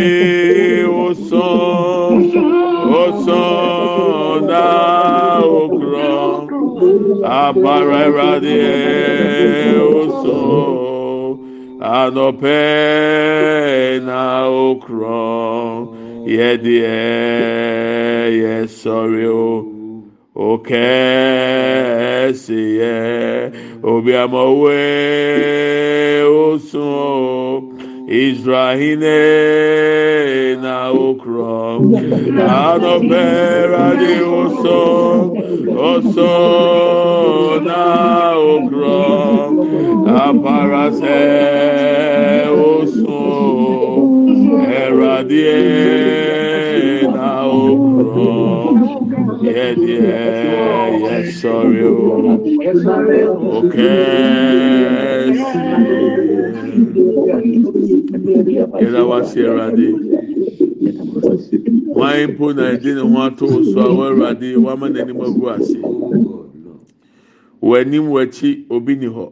okurọ 4.56 5.27
abara 7.46 8.00
ẹradie 8.08 8.74
osun 10.00 11.32
anọpẹ 12.00 12.62
na 14.08 14.22
yẹdiẹ 16.36 17.00
yẹ 18.42 18.56
sọrọ 18.80 19.32
o 19.48 19.50
okẹẹsì 20.50 22.62
yẹ 22.80 22.98
obi 23.92 24.12
amọwe 24.24 24.80
osun 26.42 26.84
o 26.84 26.86
israhine 28.24 29.22
na 30.64 30.76
okurọ 31.06 31.58
anọpẹ 32.66 33.26
radi 33.72 34.14
oso 34.40 34.80
oso 35.90 36.32
aparasẹ 40.28 41.20
osun 42.70 44.28
ẹradie 44.84 45.58
na 47.16 47.28
okurọ 47.64 48.32
yẹdiẹ 49.46 50.22
yẹ 51.04 51.16
sọ̀rọ̀ 51.40 51.92
o 52.12 52.18
okẹẹsì 53.58 55.46
yẹda 58.82 59.02
wa 59.10 59.18
si 59.30 59.40
ẹradie 59.50 59.92
wọn 61.98 62.16
mpo 62.32 62.46
na 62.58 62.64
ẹdi 62.74 62.90
ne 62.98 63.02
ho 63.12 63.18
ato 63.26 63.46
so 63.72 63.80
a 63.80 63.90
wọn 63.98 64.08
ẹradie 64.14 64.56
wọn 64.64 64.72
ama 64.76 64.88
n'anim 64.94 65.20
agu 65.26 65.44
ase 65.56 65.78
wọ 67.66 67.74
anim 67.82 68.06
wọ 68.14 68.18
akyi 68.24 68.50
ni 69.02 69.08
hɔ. 69.16 69.26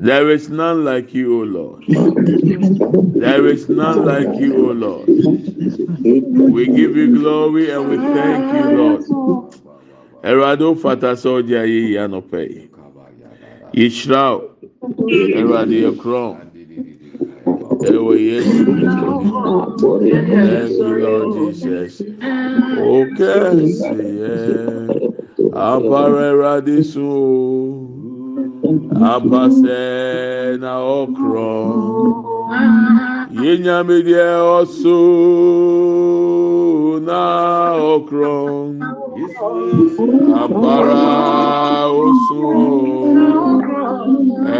There 0.00 0.30
is 0.30 0.48
none 0.48 0.84
like 0.84 1.12
you, 1.12 1.40
O 1.40 1.44
Lord. 1.44 1.84
There 1.88 3.46
is 3.48 3.68
none 3.68 4.04
like 4.04 4.38
you, 4.38 4.70
O 4.70 4.72
Lord. 4.72 5.06
We 5.08 6.66
give 6.66 6.96
you 6.96 7.18
glory 7.18 7.70
and 7.70 7.88
we 7.88 7.96
thank 7.96 8.54
you, 8.54 8.66
Lord. 8.78 9.02
Erado 10.24 10.74
fata 10.74 11.14
sọ 11.16 11.42
di 11.46 11.54
ayé 11.54 11.80
yìí 11.82 11.96
anọpẹ 12.04 12.40
yìí. 12.46 12.68
Yìíṣirà 13.74 14.22
o, 14.34 14.38
Erado 15.38 15.72
yẹ 15.72 15.90
kúrọ̀. 16.00 16.36
Ewo 17.90 18.12
Yesu. 18.14 18.64
Thank 19.86 20.70
you, 20.78 20.90
Lord 21.04 21.54
Jesus. 21.54 22.02
Òkè 22.78 23.34
sí 23.78 23.98
yẹ. 24.20 24.38
Àpárẹ̀ 25.54 26.30
Erado 26.34 26.76
sùn 26.82 27.08
o. 27.10 27.97
apasɛ 29.12 29.80
na 30.62 30.72
ɔkorɔ 31.00 31.50
yenyame 33.42 33.96
deɛ 34.06 34.28
ɔso 34.58 34.98
na 37.06 37.20
ɔkorɔ 37.94 38.36
agbára 40.42 41.04
oṣù 42.02 42.42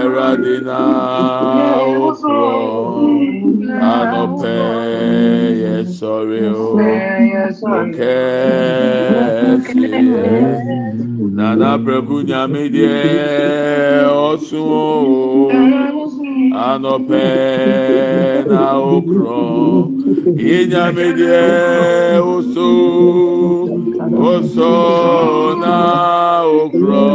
ẹ̀rọ̀dínà 0.00 0.80
oṣù 2.06 2.40
ànọ̀pẹ̀ 3.94 4.62
yẹ 5.60 5.74
sọ̀rọ̀ 5.96 6.46
o 6.64 6.68
òkè 7.78 8.16
sí 9.66 9.82
ẹ̀ 10.02 10.88
nana 11.36 11.70
pẹ̀kú 11.84 12.16
nyàmídìẹ 12.28 12.96
oṣù 14.28 14.64
ànọ̀pẹ̀ 16.68 18.44
náà 18.50 18.72
oṣù 18.92 19.38
yìí 20.40 20.58
nyàmídìẹ 20.72 21.42
oṣù. 22.34 22.68
osona 24.16 25.78
okro 26.62 27.08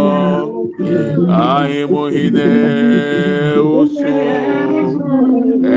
ahimohine 1.30 2.52
usu 3.60 4.16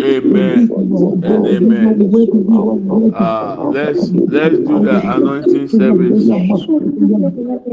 Amen 0.02 0.72
and 1.24 1.46
amen. 1.48 2.02
Uh, 3.14 3.68
let's 3.72 4.10
let's 4.28 4.60
do 4.60 4.80
the 4.80 5.02
anointing 5.18 5.68
service. 5.68 6.30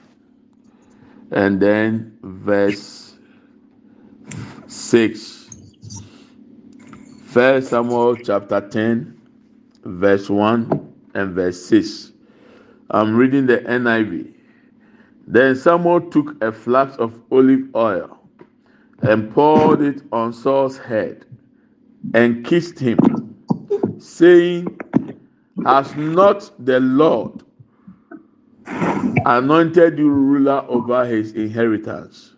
and 1.32 1.62
then 1.62 2.18
verse 2.24 3.16
6. 4.66 5.50
First 7.28 7.70
Samuel 7.70 8.16
chapter 8.16 8.68
10, 8.68 9.22
verse 9.84 10.30
1 10.30 10.94
and 11.14 11.36
verse 11.36 11.64
6. 11.68 12.12
I'm 12.90 13.16
reading 13.16 13.46
the 13.46 13.60
NIV. 13.60 14.34
Then 15.28 15.56
Samuel 15.56 16.10
took 16.10 16.42
a 16.44 16.52
flask 16.52 17.00
of 17.00 17.22
olive 17.32 17.74
oil 17.76 18.15
and 19.02 19.32
poured 19.34 19.82
it 19.82 20.02
on 20.12 20.34
Saul's 20.34 20.78
head 20.78 21.26
and 22.14 22.46
kissed 22.46 22.80
him, 22.80 23.00
saying, 24.00 24.80
Has 25.64 25.96
not 25.96 26.52
the 26.64 26.80
Lord 26.80 27.44
anointed 29.26 30.00
you 30.00 30.10
ruler 30.10 30.66
over 30.70 31.06
his 31.06 31.34
inheritance? 31.34 32.34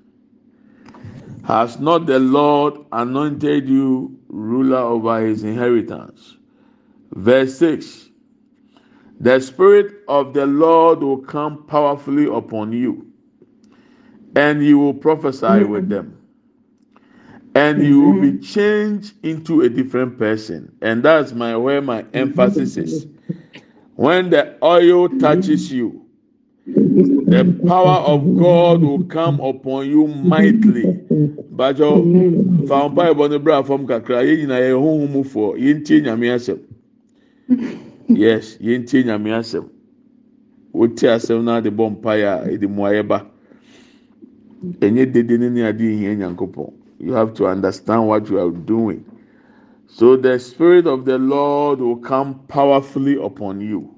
Has 1.45 1.79
not 1.79 2.05
the 2.05 2.19
Lord 2.19 2.75
anointed 2.91 3.69
you 3.69 4.19
ruler 4.27 4.77
over 4.77 5.21
his 5.25 5.43
inheritance? 5.43 6.37
Verse 7.13 7.57
6 7.59 8.09
The 9.19 9.39
Spirit 9.39 10.03
of 10.07 10.33
the 10.33 10.45
Lord 10.45 11.01
will 11.01 11.19
come 11.19 11.65
powerfully 11.67 12.25
upon 12.25 12.73
you, 12.73 13.07
and 14.35 14.63
you 14.65 14.79
will 14.79 14.93
prophesy 14.93 15.63
with 15.63 15.89
them, 15.89 16.16
and 17.57 17.83
you 17.83 18.01
will 18.01 18.21
be 18.21 18.37
changed 18.37 19.13
into 19.23 19.61
a 19.61 19.69
different 19.69 20.19
person. 20.19 20.71
And 20.81 21.01
that's 21.01 21.33
my 21.33 21.57
where 21.57 21.81
my 21.81 22.05
emphasis 22.13 22.77
is. 22.77 23.07
When 23.95 24.29
the 24.29 24.55
oil 24.63 25.09
touches 25.09 25.71
you, 25.71 26.05
the 26.67 27.59
power 27.67 28.05
of 28.05 28.37
God 28.37 28.81
will 28.81 29.03
come 29.05 29.39
upon 29.39 29.89
you 29.89 30.05
mightily. 30.05 31.01
Bajo 31.55 32.67
found 32.67 32.95
by 32.95 33.09
Bonibra 33.09 33.65
from 33.65 33.87
Kakra, 33.87 34.21
in 34.21 34.51
a 34.51 34.69
home 34.71 35.23
for 35.23 35.55
Yintin 35.55 36.03
Yamiasem. 36.03 36.61
Yes, 38.07 38.57
Yintin 38.57 39.05
Yamiasem. 39.05 39.67
Wotia 40.75 41.15
asem 41.15 41.43
na 41.43 41.59
de 41.59 41.71
bɔ 41.71 41.89
mpa 41.89 42.19
ya 42.19 42.43
e 42.45 42.67
mu 42.67 42.83
ayɛ 42.83 43.25
enye 44.81 45.05
dede 45.11 45.39
ne 45.39 45.49
ne 45.49 45.63
adi 45.63 46.03
yɛn 46.03 46.17
nyankopɔn 46.19 46.76
You 46.99 47.13
have 47.13 47.33
to 47.35 47.47
understand 47.47 48.07
what 48.07 48.29
you 48.29 48.39
are 48.39 48.51
doing. 48.51 49.05
So 49.87 50.17
the 50.17 50.39
spirit 50.39 50.87
of 50.87 51.05
the 51.05 51.17
Lord 51.19 51.79
will 51.79 51.97
come 51.97 52.39
powerfully 52.47 53.17
upon 53.21 53.61
you. 53.61 53.93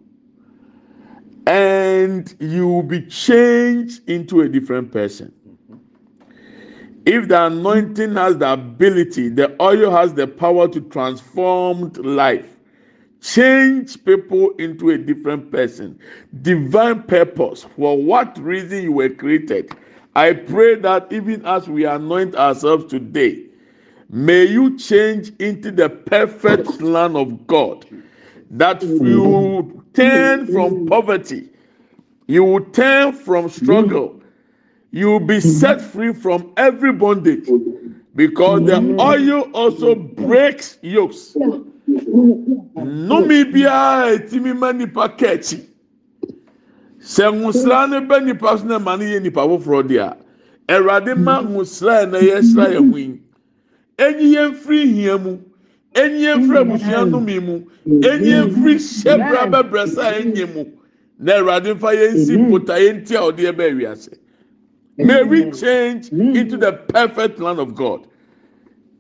and 1.48 2.36
you 2.40 2.68
will 2.68 2.84
be 2.84 3.02
changed 3.04 4.08
into 4.10 4.42
a 4.42 4.50
different 4.50 4.92
person. 4.92 5.34
If 7.06 7.28
the 7.30 7.46
anointing 7.48 8.16
has 8.16 8.38
the 8.38 8.54
ability, 8.54 9.30
the 9.30 9.56
oil 9.62 9.92
has 9.92 10.14
the 10.14 10.28
power 10.28 10.68
to 10.70 10.82
transform 10.82 11.94
life, 11.96 12.58
change 13.22 14.04
people 14.06 14.52
into 14.60 14.92
a 14.92 14.98
different 14.98 15.52
person, 15.52 16.00
divine 16.42 17.04
purpose, 17.04 17.66
for 17.78 17.98
what 18.02 18.38
reason 18.40 18.84
you 18.84 18.94
were 18.94 19.10
created. 19.10 19.72
I 20.16 20.34
pray 20.34 20.76
that 20.76 21.12
even 21.12 21.46
as 21.46 21.68
we 21.68 21.86
anoint 21.86 22.36
ourselves 22.36 22.86
today, 22.86 23.46
may 24.10 24.46
you 24.46 24.78
change 24.78 25.32
into 25.40 25.72
the 25.72 25.90
perfect 25.90 26.82
land 26.82 27.16
of 27.16 27.46
God 27.48 27.86
that 28.52 28.82
you 28.82 29.84
turn 29.94 30.48
from 30.48 30.88
poverty, 30.88 31.50
you 32.28 32.44
will 32.44 32.66
turn 32.66 33.14
from 33.14 33.50
struggle, 33.50 34.22
you 34.92 35.08
will 35.08 35.20
be 35.20 35.40
set 35.40 35.80
free 35.80 36.14
from 36.14 36.52
every 36.58 36.92
bondage 36.92 37.48
because 38.16 38.62
the 38.66 38.98
oil 39.00 39.42
also 39.54 39.94
breaks 39.96 40.80
yokes. 40.82 41.36
Nomi 42.76 43.44
biara 43.52 44.18
etimi 44.18 44.58
ma 44.58 44.72
nipa 44.72 45.10
kɛkyi 45.10 45.69
sɛ 47.00 47.32
nwusra 47.34 47.90
ne 47.90 48.00
bɛ 48.08 48.26
nipa 48.26 48.58
so 48.58 48.66
na 48.66 48.80
ma 48.80 48.96
ne 48.96 49.06
yɛ 49.06 49.22
nipa 49.22 49.42
foforɔ 49.42 49.88
di 49.88 49.98
a 49.98 50.18
ɛwurade 50.68 51.18
ma 51.18 51.42
nwusra 51.42 52.10
na 52.10 52.18
yɛ 52.20 52.44
sra 52.44 52.66
yɛ 52.70 52.90
ho 52.92 52.98
yi. 52.98 53.20
Enyi 53.98 54.36
yɛn 54.36 54.56
firi 54.56 54.86
hia 54.94 55.18
mu 55.18 55.40
enyi 55.94 56.24
yɛn 56.26 56.48
firi 56.48 56.58
abusua 56.64 57.06
nnumi 57.06 57.40
mu 57.44 57.62
enyi 57.86 58.30
yɛn 58.32 58.50
firi 58.54 58.76
hyɛbra 58.76 59.52
bɛbrɛ 59.52 59.88
sa 59.88 60.12
enyi 60.14 60.46
mu. 60.54 60.66
Na 61.20 61.34
awurade 61.34 61.74
nfa 61.76 61.96
yɛn 61.96 62.26
si 62.26 62.38
pota 62.38 62.76
yɛn 62.80 63.06
ti 63.06 63.16
a 63.16 63.20
ɔde 63.20 63.40
yɛ 63.40 63.52
bɛ 63.56 63.76
wiase. 63.78 64.18
May 64.98 65.24
we 65.24 65.52
change 65.52 66.10
into 66.10 66.58
the 66.58 66.74
perfect 66.74 67.40
land 67.40 67.60
of 67.60 67.74
God. 67.76 68.08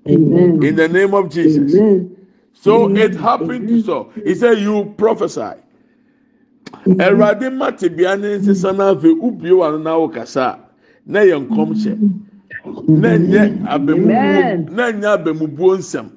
Amen. 0.07 0.63
in 0.63 0.75
the 0.75 0.87
name 0.87 1.13
of 1.13 1.29
Jesus. 1.29 1.73
So 2.53 2.95
it 2.95 3.15
happened 3.15 3.67
to 3.67 3.81
so. 3.83 4.11
He 4.23 4.33
said, 4.35 4.59
You 4.59 4.93
prophesy. 4.97 5.59
Awurade 6.99 7.49
ma 7.49 7.71
tebea 7.71 8.15
ne 8.19 8.37
nsesa 8.37 8.73
na 8.73 8.89
afei 8.89 9.11
ubie 9.11 9.51
wa 9.51 9.71
no 9.71 9.77
na 9.77 9.97
wo 9.97 10.07
kasa 10.09 10.59
na 11.05 11.19
yɛ 11.19 11.47
nkɔmhyɛ. 11.47 11.93
Na 12.87 13.17
nyɛ 13.17 13.43
abamubuo 13.67 14.71
na 14.71 14.91
nyɛ 14.91 15.07
abamubuo 15.17 15.77
nsɛm. 15.77 16.09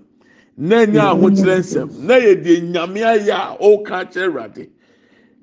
Na 0.56 0.84
nyɛ 0.86 1.00
ahokyerɛ 1.00 1.58
nsɛm. 1.58 1.88
Na 2.06 2.14
yɛ 2.14 2.42
deɛ 2.44 2.72
nyame 2.72 3.00
ayɛ 3.00 3.32
a 3.32 3.56
ɔka 3.60 4.12
kyerɛ 4.12 4.28
awurade. 4.28 4.68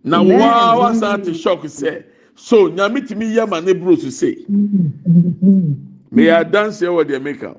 Na 0.03 0.21
waa 0.21 0.77
wasan 0.79 1.23
te 1.23 1.33
shock 1.33 1.63
sɛ 1.63 2.03
so 2.35 2.69
nyame 2.69 3.01
tumi 3.07 3.33
yɛ 3.33 3.49
ma 3.49 3.59
ne 3.59 3.73
buro 3.73 3.95
so 3.97 4.09
sei. 4.09 4.45
Meyɛ 6.11 6.43
adanseɛ 6.45 6.89
wɔ 6.89 7.03
deɛ 7.05 7.21
meka 7.21 7.55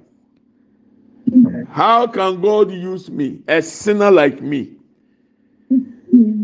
how 1.68 2.06
can 2.06 2.40
God 2.40 2.70
use 2.72 3.10
me 3.10 3.40
a 3.46 3.62
sinner 3.62 4.10
like 4.10 4.42
me? 4.42 4.72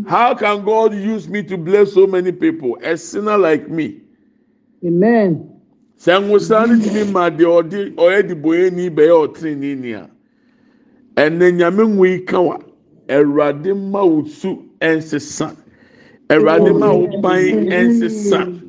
How 0.07 0.33
can 0.35 0.63
God 0.63 0.93
use 0.93 1.27
me 1.27 1.43
to 1.43 1.57
bless 1.57 1.93
so 1.93 2.07
many 2.07 2.31
people? 2.31 2.77
A 2.81 2.97
sinner 2.97 3.37
like 3.37 3.67
me. 3.69 4.01
Amen. 4.85 5.53
sɛ 5.97 6.21
nwosan 6.21 6.69
ne 6.69 6.85
tumi 6.85 7.11
ma 7.11 7.29
deɛ 7.29 7.45
ɔde 7.45 7.95
ɔyɛ 7.95 8.27
de 8.27 8.35
boyeni 8.35 8.89
bɛyɛ 8.89 9.15
ɔtene 9.27 9.77
ni 9.79 9.93
a 9.93 10.07
ɛnɛ 11.15 11.57
nyame 11.57 11.83
nwo 11.87 12.05
yi 12.05 12.19
ka 12.23 12.39
wa. 12.39 12.59
Ma 13.09 14.03
wo 14.05 14.23
su 14.25 14.65
ɛnsesa 14.79 15.55
awurade 16.29 16.77
ma 16.77 16.93
wo 16.93 17.19
ban 17.19 17.69
ɛnsesa 17.69 18.61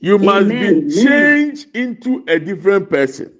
you 0.00 0.18
must 0.18 0.48
be 0.48 0.88
changed 1.02 1.68
into 1.76 2.24
a 2.26 2.38
different 2.38 2.90
person. 2.90 3.30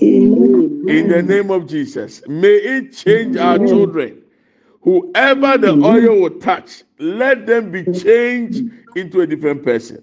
In 0.00 1.08
the 1.08 1.22
name 1.22 1.50
of 1.50 1.68
jesus. 1.68 2.22
May 2.26 2.56
it 2.56 2.92
change 2.92 3.36
our 3.36 3.58
children 3.58 4.23
whoever 4.84 5.58
the 5.58 5.68
mm-hmm. 5.68 5.84
oil 5.84 6.20
will 6.20 6.38
touch 6.38 6.84
let 6.98 7.46
them 7.46 7.70
be 7.72 7.82
mm-hmm. 7.82 7.92
changed 7.92 8.70
into 8.96 9.20
a 9.20 9.26
different 9.26 9.62
person. 9.64 10.02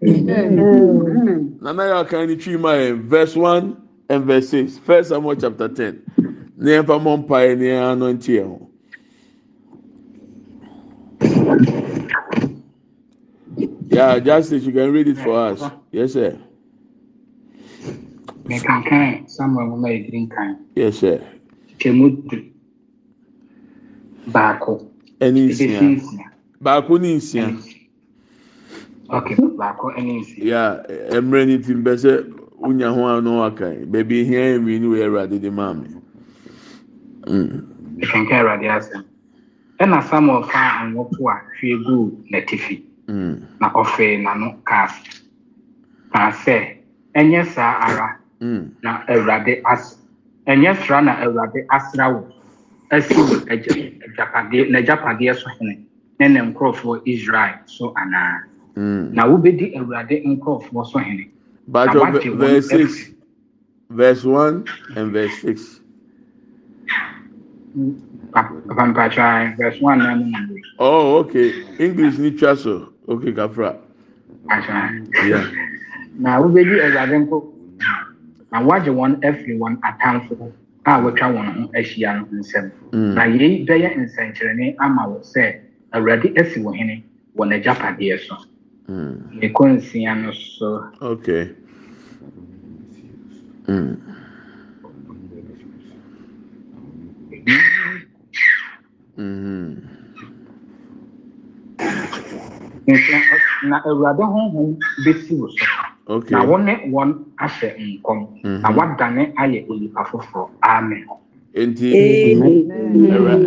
Nana 0.00 1.82
yɛ 1.82 2.00
aka 2.00 2.26
ne 2.26 2.36
twi 2.36 2.56
ma 2.56 2.72
yɛn 2.72 3.02
verse 3.02 3.36
one 3.36 3.76
and 4.08 4.24
verse 4.24 4.48
six 4.48 4.78
first 4.78 5.10
Samuel 5.10 5.36
chapter 5.36 5.68
ten 5.68 6.02
ne 6.56 6.70
yɛn 6.72 6.86
fa 6.86 6.98
mɔ 6.98 7.26
mpa 7.26 7.38
yɛ 7.46 7.58
ne 7.58 7.64
yɛn 7.66 7.92
ano 7.92 8.12
nti 8.12 8.32
yɛn 8.38 8.48
ho. 8.48 8.64
Yeah, 13.90 14.18
Justice, 14.20 14.62
you 14.64 14.72
can 14.72 14.92
read 14.92 15.08
it 15.08 15.18
for 15.18 15.36
us. 15.36 15.62
Yes, 15.90 16.12
sir. 16.12 16.38
mekankan 18.48 19.28
samuel 19.28 19.66
nwoma 19.68 19.92
ediri 19.92 20.24
nkan 20.24 20.56
Yes, 20.74 20.98
sir. 21.04 21.20
Baako 24.32 24.86
Ɛne 25.20 25.48
nsia. 25.48 25.80
Baako 26.62 26.98
ne 27.00 27.16
nsia. 27.16 27.46
ok 29.10 29.34
baako 29.56 29.90
ɛne 29.96 30.20
nsia 30.20 30.44
Yeah, 30.44 30.82
mmerɛ 31.20 31.46
ne 31.46 31.58
ti 31.58 31.74
mpɛ 31.74 31.92
sɛ 31.96 32.12
wonya 32.60 32.92
ho 32.94 33.06
ano 33.06 33.42
aka. 33.42 33.70
Baabi 33.86 34.24
ehia 34.24 34.40
yɛn 34.58 34.62
mmienu 34.62 34.90
wɔ 34.94 35.04
Awurade 35.06 35.40
de 35.40 35.50
maa 35.50 35.72
mi. 35.74 35.88
Mekankan 37.98 38.38
awurade 38.40 38.68
asɛm 38.68 39.04
ɛna 39.80 40.02
samuel 40.02 40.42
fa 40.44 40.82
anwopo 40.82 41.28
a 41.30 41.40
hwie 41.60 41.76
gu 41.84 42.10
n'atifi 42.32 42.82
Mm. 43.08 43.40
na 43.60 43.70
ɔfee 43.72 44.20
n'ano 44.22 44.54
kaa 44.64 44.88
kaa 46.12 46.30
sɛ 46.30 46.76
ɛnyɛ 47.16 47.46
saa 47.46 47.78
ara 47.80 48.16
Mm. 48.40 48.70
na 48.82 49.02
awurade 49.08 49.62
as 49.64 49.96
ɛnyɛ 50.46 50.76
sra 50.84 51.00
na 51.00 51.14
awurade 51.24 51.64
asra 51.70 52.10
wo 52.12 52.26
wo 52.90 53.24
agya 53.50 53.72
agyapadeɛ 54.06 54.70
n'agyapadeɛ 54.70 55.34
so 55.36 55.48
hene 55.60 55.84
ne 56.20 56.28
ne 56.28 56.40
nkurɔfoɔ 56.40 57.02
israel 57.06 57.58
so 57.66 57.92
anaa 57.96 58.42
Mm. 58.76 59.10
na 59.12 59.26
wobɛdi 59.26 59.74
awurade 59.76 60.22
nkurɔfoɔ 60.24 60.86
so 60.86 60.98
hene 60.98 61.30
Na 61.68 61.84
wagye 61.92 62.30
wɔn 62.30 62.62
afiri- 62.62 63.14
verse 63.90 64.24
one 64.24 64.64
and 64.96 65.12
verse 65.12 65.34
six. 65.40 65.80
pampakyɛ 68.76 69.56
verse 69.56 69.80
one 69.80 69.98
mu 69.98 70.56
Oh, 70.78 71.18
okay. 71.18 71.52
English 71.78 72.18
ni 72.18 72.30
twa 72.30 72.56
so. 72.56 72.92
Okay, 73.08 73.32
Kafra. 73.32 73.76
Yeah. 75.26 75.44
na 76.18 76.38
wobɛdi 76.40 76.78
awurade 76.80 77.26
nko 77.26 77.52
na 78.52 78.60
wagye 78.62 78.90
wɔn 78.94 79.20
afiri 79.24 79.58
wɔn 79.58 79.78
atamfo 79.82 80.52
a 80.86 80.90
wɔatwa 81.02 81.26
wɔn 81.34 81.46
ho 81.56 81.70
ahyia 81.74 82.10
no 82.18 82.26
nsam 82.40 82.70
Mm. 82.92 83.14
na 83.14 83.24
yei 83.24 83.64
bɛyɛ 83.66 83.88
nsɛnkyerɛnne 83.96 84.76
ama 84.78 85.08
wo 85.08 85.18
sɛ 85.20 85.60
awurade 85.92 86.32
asi 86.40 86.60
wo 86.60 86.72
hene 86.72 87.04
wɔ 87.36 87.44
n'agyapadeɛ 87.48 88.18
so 88.26 88.36
Mm. 88.88 89.16
ne 89.40 89.48
kɔnsia 89.52 90.14
no 90.22 90.32
so 90.32 90.84
Okay. 91.02 91.50
Mm. 93.68 93.96
Nti 102.88 103.14
na 103.70 103.76
awurade 103.88 104.22
honhom 104.32 104.70
bɛsi 105.04 105.32
wo 105.38 105.46
so 105.56 105.64
na 106.30 106.44
wo 106.44 106.56
ne 106.58 106.74
wɔn 106.92 107.10
ahyɛ 107.38 107.68
nkɔm. 107.78 108.20
Na 108.62 108.68
Mhm. 108.68 108.76
woadane 108.76 109.32
ayɛ 109.42 109.66
onipa 109.70 110.02
foforɔ. 110.10 110.48
Amen. 110.62 111.04
Nti 111.54 111.88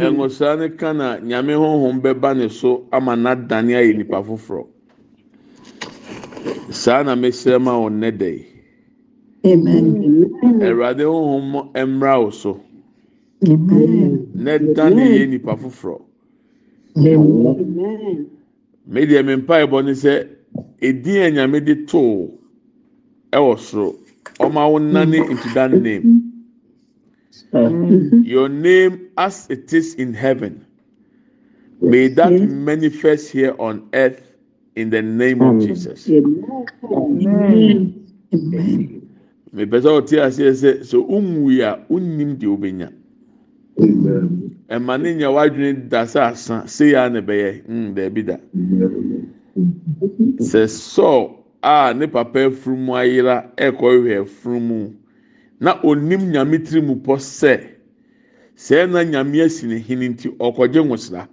ɛnwosaa 0.06 0.60
ne 0.60 0.70
ka 0.78 0.94
na 0.94 1.18
nyame 1.20 1.54
honhom 1.56 2.02
bɛba 2.02 2.38
ne 2.38 2.50
so 2.50 2.88
ama 2.92 3.16
n'adane 3.16 3.74
ayɛ 3.76 3.98
nipa 3.98 4.22
foforɔ. 4.24 4.68
Saa 6.72 7.04
na 7.04 7.16
mesrɛ 7.16 7.60
ma 7.62 7.74
wɔn 7.74 8.02
yi 8.22 8.46
Amen. 9.46 10.30
awurade 10.62 11.04
honhom 11.04 11.72
mmra 11.74 12.20
wo 12.24 12.30
so. 12.32 12.62
Amen. 13.48 14.28
na 14.34 14.58
dane 14.58 15.02
yɛ 15.18 15.30
nipa 15.30 15.56
foforɔ. 15.58 16.02
Amen. 16.98 18.30
me 18.88 19.06
deɛ 19.06 19.26
me 19.26 19.36
mpa 19.38 19.66
ɛbɔ 19.66 19.86
ne 19.86 19.92
sɛ 19.94 20.28
edin 20.82 21.22
a 21.24 21.32
nyame 21.32 21.64
de 21.66 21.76
too 21.86 22.40
ɛwɔ 23.34 23.58
soro 23.60 23.96
ɔma 24.40 24.72
wo 24.72 24.78
nane 24.80 25.16
into 25.16 25.50
that 25.54 25.72
name. 25.72 26.28
Your 28.24 28.50
name 28.50 29.08
as 29.18 29.48
it 29.50 29.72
is 29.74 29.96
in 29.96 30.14
heaven. 30.14 30.66
May 31.82 32.08
that 32.10 32.32
manifest 32.32 33.32
here 33.32 33.56
on 33.60 33.88
earth 33.94 34.22
in 34.76 34.90
the 34.90 35.02
name 35.02 35.42
of 35.42 35.60
jesus. 35.62 36.10
Amen. 36.10 38.08
Amen. 38.34 39.02
mepɛ 39.54 39.78
sɛ 39.84 39.90
ɔte 40.00 40.16
aseɛ 40.26 40.52
sɛ 40.56 40.70
sɛ 40.90 40.98
wonwui 41.10 41.60
a 41.62 41.80
wonnim 41.90 42.38
deɛ 42.40 42.48
wobɛnya 42.48 42.88
ɛma 44.70 45.02
ne 45.02 45.14
nya 45.16 45.28
w'adwene 45.30 45.90
da 45.90 46.04
sɛ 46.06 46.20
asa 46.32 46.64
sei 46.68 46.94
a 46.96 47.10
na 47.10 47.20
ɛbɛyɛ 47.22 47.68
mm, 47.68 47.94
daabi 47.96 48.24
da. 48.26 48.38
Sɛ 50.40 50.68
sɔɔ 50.68 51.41
a 51.62 51.94
ne 51.94 52.08
papa 52.08 52.40
afurumu 52.46 52.96
ayera 52.96 53.52
ɛrekɔhwehwɛ 53.58 54.22
afurumu 54.22 54.94
na 55.60 55.80
onim 55.84 56.32
nyame 56.32 56.60
tiri 56.60 56.82
mu 56.82 56.96
pɔ 56.96 57.18
sɛ 57.20 57.60
sɛɛ 58.58 58.90
na 58.92 59.04
nyame 59.04 59.42
asi 59.46 59.68
ne 59.68 59.78
hene 59.80 60.10
nti 60.10 60.30
ɔkɔgye 60.38 60.82
nwosra 60.84 61.28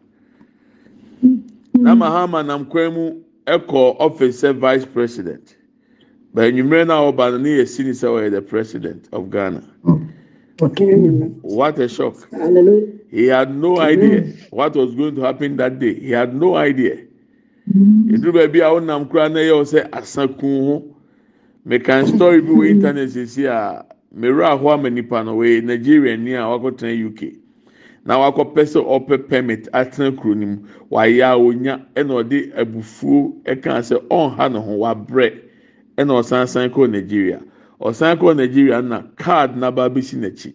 na 1.75 1.95
mahama 1.95 2.43
nam 2.45 2.65
kwan 2.67 2.93
mu 2.95 3.13
ɛkɔ 3.47 3.99
ɔfice 3.99 4.41
sɛ 4.43 4.55
vice 4.59 4.85
president 4.87 5.57
baanwummerɛ 6.35 6.87
no 6.87 7.09
a 7.09 7.13
ɔba 7.13 7.33
no 7.33 7.39
ne 7.39 7.59
yɛsi 7.59 7.85
ni 7.85 7.91
sɛ 7.91 8.09
ɔyɛ 8.09 8.31
the 8.31 8.43
president 8.43 9.09
of 9.13 9.31
ghana 9.31 9.63
What 10.61 11.79
a 11.79 11.89
shock. 11.89 12.29
Hallelujah. 12.33 12.93
He 13.11 13.27
had 13.27 13.55
no 13.55 13.79
idea 13.79 14.23
what 14.51 14.75
was 14.75 14.93
going 14.95 15.15
to 15.15 15.21
happen 15.23 15.57
that 15.57 15.79
day. 15.79 15.95
He 15.95 16.11
had 16.11 16.35
no 16.35 16.57
idea. 16.57 17.08
Eduru 18.15 18.33
baabi 18.33 18.61
a 18.63 18.69
ɔnam 18.75 19.09
koraa 19.09 19.29
na 19.33 19.41
ɛyɛ 19.41 19.89
asa 19.93 20.29
kun 20.29 20.65
ho. 20.67 20.95
Mekan 21.67 22.07
story 22.07 22.41
bi 22.41 22.49
wɔ 22.51 22.71
internet 22.71 23.09
sisi 23.11 23.45
a 23.47 23.85
mmerɛ 24.17 24.45
ahɔ 24.57 24.73
ama 24.75 24.91
nipa 24.91 25.23
no 25.25 25.37
wɔyɛ 25.37 25.65
nigeria 25.65 26.17
ni 26.17 26.33
a 26.35 26.41
wakɔtena 26.43 27.07
uk 27.07 27.21
na 28.07 28.17
wakɔpɛ 28.17 28.63
sɛ 28.65 28.81
ɔpɛ 28.85 29.29
permit 29.29 29.69
atena 29.73 30.17
kuro 30.17 30.35
no 30.35 30.47
mu. 30.47 30.57
Wayɛ 30.91 31.33
a 31.33 31.37
onya 31.37 31.87
ɛna 31.95 32.25
ɔde 32.25 32.53
abufuo 32.57 33.35
ɛka 33.45 33.83
sɛ 33.85 34.01
ɔnha 34.09 34.53
ne 34.53 34.59
ho 34.59 34.73
wabrɛ 34.79 35.33
ɛna 35.99 36.13
ɔsan 36.23 36.49
san 36.49 36.71
kɔɔ 36.71 36.91
nigeria. 36.91 37.41
Ɔsan 37.81 38.17
kɔɔ 38.19 38.37
nigeria 38.37 38.81
na 38.81 39.03
card 39.17 39.57
n'aba 39.57 39.93
bi 39.93 40.01
si 40.01 40.17
n'akyi. 40.17 40.55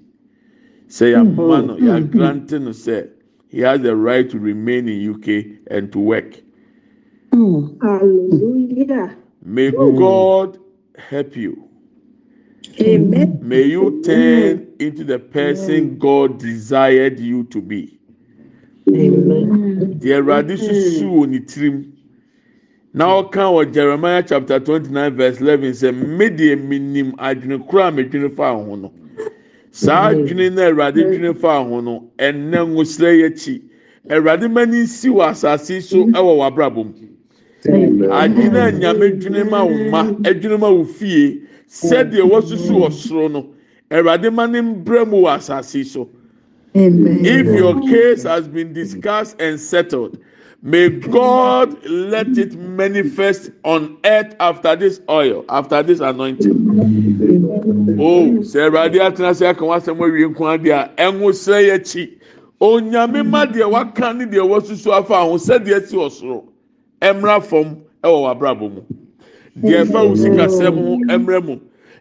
Sɛ 0.87 1.13
yɛama 1.13 1.65
no 1.67 1.75
yɛagrante 1.77 2.59
no 2.61 2.71
sɛ 2.71 3.07
he 3.49 3.59
has 3.59 3.81
the 3.81 3.95
right 3.95 4.31
to 4.31 4.39
remain 4.39 4.87
in 4.89 5.11
uk 5.13 5.27
and 5.69 5.91
to 5.91 5.99
work. 5.99 6.41
Mm. 7.33 7.81
Hallelujah. 7.81 9.17
May 9.43 9.71
God 9.71 10.59
help 10.97 11.35
you. 11.35 11.67
Amen. 12.79 13.39
May 13.41 13.63
you 13.63 14.01
turn 14.03 14.67
into 14.79 15.03
the 15.03 15.17
person 15.17 15.97
God 15.97 16.37
desired 16.37 17.19
you 17.19 17.43
to 17.45 17.59
be. 17.59 17.99
Amen. 18.89 19.99
Deɛ 19.99 20.21
Awurade 20.21 20.57
susu 20.57 21.09
wɔ 21.09 21.45
tirim. 21.47 21.91
Na 22.93 23.21
ɔka 23.23 23.49
wɔ 23.49 23.73
Jeremiah 23.73 24.23
chapter 24.23 24.59
twenty-nine 24.59 25.15
verse 25.15 25.41
eleven 25.41 25.71
sɛ 25.71 25.91
me 25.95 26.29
deɛ 26.29 26.63
minim 26.63 27.13
adwene 27.13 27.55
a 27.55 27.91
medwene 27.91 28.35
fa 28.35 28.53
ho 28.53 28.75
no. 28.75 28.91
Saa 29.71 30.13
adwene 30.13 30.53
na 30.53 30.69
Awurade 30.69 31.03
dwene 31.03 31.35
fa 31.35 31.63
ho 31.63 31.79
no, 31.81 32.11
ɛnɛ 32.17 32.67
ngosira 32.69 33.11
yɛ 33.17 33.29
akyi. 33.31 33.61
Awurade 34.09 34.51
mani 34.51 34.85
si 34.85 35.09
wɔ 35.09 35.29
asase 35.31 35.81
so 35.81 36.05
ɛwɔ 36.05 36.37
w'abrabɔ 36.37 36.85
mu. 36.85 36.93
Adwene 37.69 38.59
a 38.67 38.71
nyame 38.71 39.11
dwene 39.19 39.49
ma 39.49 39.63
wo 39.63 39.89
ma 39.89 40.03
adwene 40.23 40.59
ma 40.59 40.69
wo 40.69 40.83
fie. 40.83 41.41
Sɛdeɛ 41.69 42.21
wɔsusu 42.29 42.71
wɔ 42.71 42.91
soro 42.91 43.31
no 43.31 43.45
awurade 43.89 44.31
ma 44.33 44.45
ne 44.45 44.61
mbrɛ 44.61 45.07
mu 45.07 45.21
wɔ 45.23 45.37
asase 45.37 45.85
so. 45.85 46.09
If 46.73 47.45
your 47.45 47.79
case 47.81 48.23
has 48.23 48.47
been 48.47 48.73
discussed 48.73 49.39
and 49.39 49.59
settled 49.59 50.17
may 50.61 50.89
god 50.89 51.77
let 51.87 52.37
it 52.37 52.55
manifest 52.55 53.51
on 53.63 53.97
earth 54.05 54.35
after 54.39 54.75
this 54.75 55.01
oil 55.09 55.43
after 55.49 55.83
this 55.83 55.99
anointing. 55.99 56.53
Oh 57.99 58.39
sɛ 58.41 58.69
awurade 58.69 58.99
atena 58.99 59.35
se 59.35 59.45
aka 59.47 59.63
wasɛm 59.63 59.97
awie 59.97 60.33
nko 60.33 60.57
adeɛ 60.57 60.71
a 60.71 60.89
ɛnwo 61.11 61.31
sɛ 61.31 61.69
yɛ 61.69 61.75
akyi. 61.79 62.17
Onyame 62.61 63.25
ma 63.27 63.45
deɛ 63.45 63.69
waka 63.69 64.13
ne 64.13 64.25
deɛ 64.25 64.41
wɔsusu 64.47 64.91
afa 64.91 65.15
ho 65.15 65.35
sɛdeɛ 65.37 65.85
si 65.87 65.95
wɔ 65.95 66.11
soro 66.11 66.52
ɛmra 67.09 67.43
fam 67.43 67.67
ɛwɔ 68.03 68.17
w'abrabɔ 68.23 68.65
mu. 68.73 68.81
Deɛ 69.61 69.83
ɛfa 69.85 69.99
wo 70.07 70.13
sikasɛm 70.15 70.75
ho 70.75 70.97
ɛmrɛ 71.13 71.45
mu. 71.45 71.59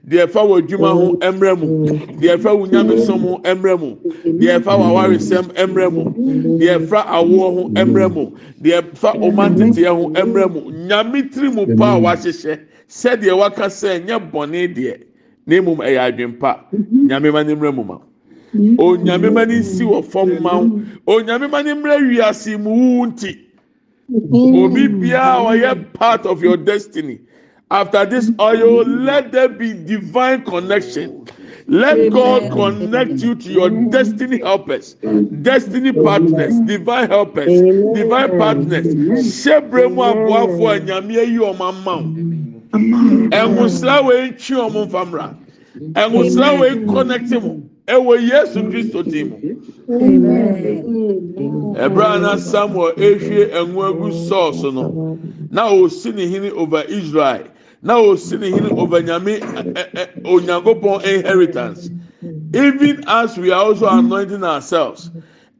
Deɛ 0.08 0.26
ɛfa 0.26 0.48
wo 0.48 0.60
adwuma 0.60 0.90
ho 0.92 1.16
ɛmrɛ 1.16 1.58
mu. 1.58 1.86
Deɛ 2.20 2.36
ɛfa 2.36 2.58
wo 2.58 2.66
nyamesom 2.66 3.20
ho 3.20 3.38
ɛmrɛ 3.44 3.78
mu. 3.80 3.96
Deɛ 4.38 4.58
ɛfa 4.58 4.78
wo 4.78 4.84
awaresɛm 4.90 5.46
ɛmrɛ 5.62 5.92
mu. 5.92 6.04
Deɛ 6.58 6.78
ɛfa 6.78 7.00
awoɔ 7.06 7.48
ho 7.54 7.68
ɛmrɛ 7.70 8.14
mu. 8.14 8.30
Deɛ 8.62 8.80
ɛfa 8.82 9.10
ɔmanteteɛ 9.26 9.88
ho 9.88 10.10
ɛmrɛ 10.10 10.52
mu. 10.52 10.60
Nyame 10.88 11.30
tiri 11.32 11.50
mu 11.54 11.76
pa 11.76 11.96
a 11.96 12.00
wahyehyɛ. 12.00 12.58
Sɛdeɛ 12.88 13.38
waka 13.38 13.66
sɛ 13.66 14.04
nyɛ 14.06 14.30
bɔne 14.30 14.74
deɛ 14.74 14.96
na 15.46 15.56
emom 15.56 15.78
ɛyɛ 15.78 15.98
adwempa. 16.12 16.60
Nyame 16.72 17.32
ma 17.32 17.42
ne 17.42 17.54
mmerɛ 17.54 17.74
mu 17.74 17.84
ma 17.84 17.98
onyame 18.54 19.32
ma 19.32 19.44
ne 19.44 19.60
nsi 19.60 19.82
wɔ 19.82 20.04
fam 20.04 20.28
ma 20.42 20.60
onyame 21.06 21.50
ma 21.50 21.62
ne 21.62 21.72
mmerɛ 21.72 21.96
wiase 22.10 22.60
mu 22.60 22.70
wu 22.70 23.06
nti 23.06 23.36
obi 24.32 24.88
biara 24.88 25.44
ɔyɛ 25.44 25.92
part 25.92 26.26
of 26.26 26.42
your 26.42 26.56
destiny? 26.56 27.20
After 27.70 28.04
this 28.04 28.30
oil 28.40 28.84
let 28.84 29.32
there 29.32 29.48
be 29.48 29.72
divine 29.72 30.44
connection. 30.44 31.24
Let 31.68 32.10
god 32.12 32.50
connect 32.52 33.22
you 33.22 33.34
to 33.34 33.52
your 33.52 33.70
destiny 33.70 34.40
helpers 34.40 34.94
destiny 35.42 35.92
partners 35.92 36.58
divine 36.60 37.08
helpers 37.08 37.46
divine 37.94 38.36
partners. 38.38 38.86
Hyɛbrɛ 38.86 39.94
mu 39.94 40.02
aboafo 40.02 40.76
a 40.76 40.80
nyame 40.80 41.16
ayi 41.16 41.38
ɔmo 41.38 41.68
ama 41.68 41.96
wo 42.02 42.32
ɛnwosra 42.72 44.04
wei 44.04 44.30
ntwi 44.30 44.56
ɔmo 44.66 44.86
nfamra 44.88 45.34
ɛnwosra 45.92 46.58
wei 46.60 46.84
connect 46.86 47.30
mu 47.42 47.62
ɛwɔ 47.86 48.28
yesu 48.30 48.62
kristo 48.70 49.02
ti 49.02 49.24
mu. 49.24 49.36
Ɛbrɛ 51.74 52.38
samuel 52.38 52.92
ehwie 52.96 53.50
ɛnwo 53.50 53.88
agu 53.88 54.08
sɔɔso 54.28 54.72
no. 54.72 55.18
Na 55.50 55.68
osi 55.70 56.14
ne 56.14 56.26
hene 56.26 56.50
over 56.52 56.84
israel. 56.88 57.44
Na 57.82 57.94
osi 57.98 58.38
ne 58.38 58.50
hene 58.50 58.70
over 58.78 59.00
nyame 59.02 59.40
ɛ 59.40 59.92
ɛ 59.94 60.22
onyankopɔn 60.24 61.04
inheritance. 61.04 61.90
Even 62.54 63.02
as 63.08 63.36
we 63.38 63.50
are 63.50 63.64
also 63.64 63.88
anointing 63.88 64.44
ourselves 64.44 65.10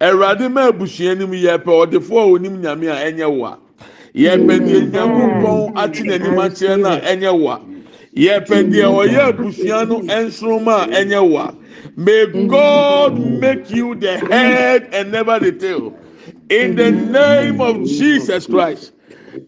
ɛwurade 0.00 0.50
ma 0.52 0.70
abusua 0.70 1.16
nim 1.18 1.30
yɛpɛ 1.30 1.64
ɔdefo 1.64 2.10
a 2.18 2.38
onim 2.38 2.60
nyame 2.60 2.88
a 2.88 3.10
ɛnyɛ 3.12 3.38
wa. 3.38 3.56
Yɛpɛ 4.14 4.58
deɛ 4.60 4.90
nyankopɔn 4.92 5.72
ate 5.76 6.02
n'anim 6.04 6.38
akyerɛ 6.38 6.80
no 6.80 6.88
a 6.90 7.00
ɛnyɛ 7.00 7.40
wa. 7.40 7.60
Yɛpɛ 8.14 8.70
deɛ 8.70 8.84
ɔyɛ 8.84 9.20
abusua 9.32 9.88
no 9.88 10.00
nsoroma 10.00 10.84
a 10.84 10.86
ɛnyɛ 11.04 11.30
wa. 11.30 11.54
May 11.96 12.26
god 12.48 13.18
make 13.18 13.70
you 13.70 13.94
the 13.94 14.18
head 14.18 14.88
and 14.92 15.12
never 15.12 15.38
the 15.38 15.52
tail. 15.52 15.94
In 16.48 16.76
the 16.76 16.90
name 16.90 17.60
of 17.60 17.84
jesus 17.84 18.46
christ. 18.46 18.92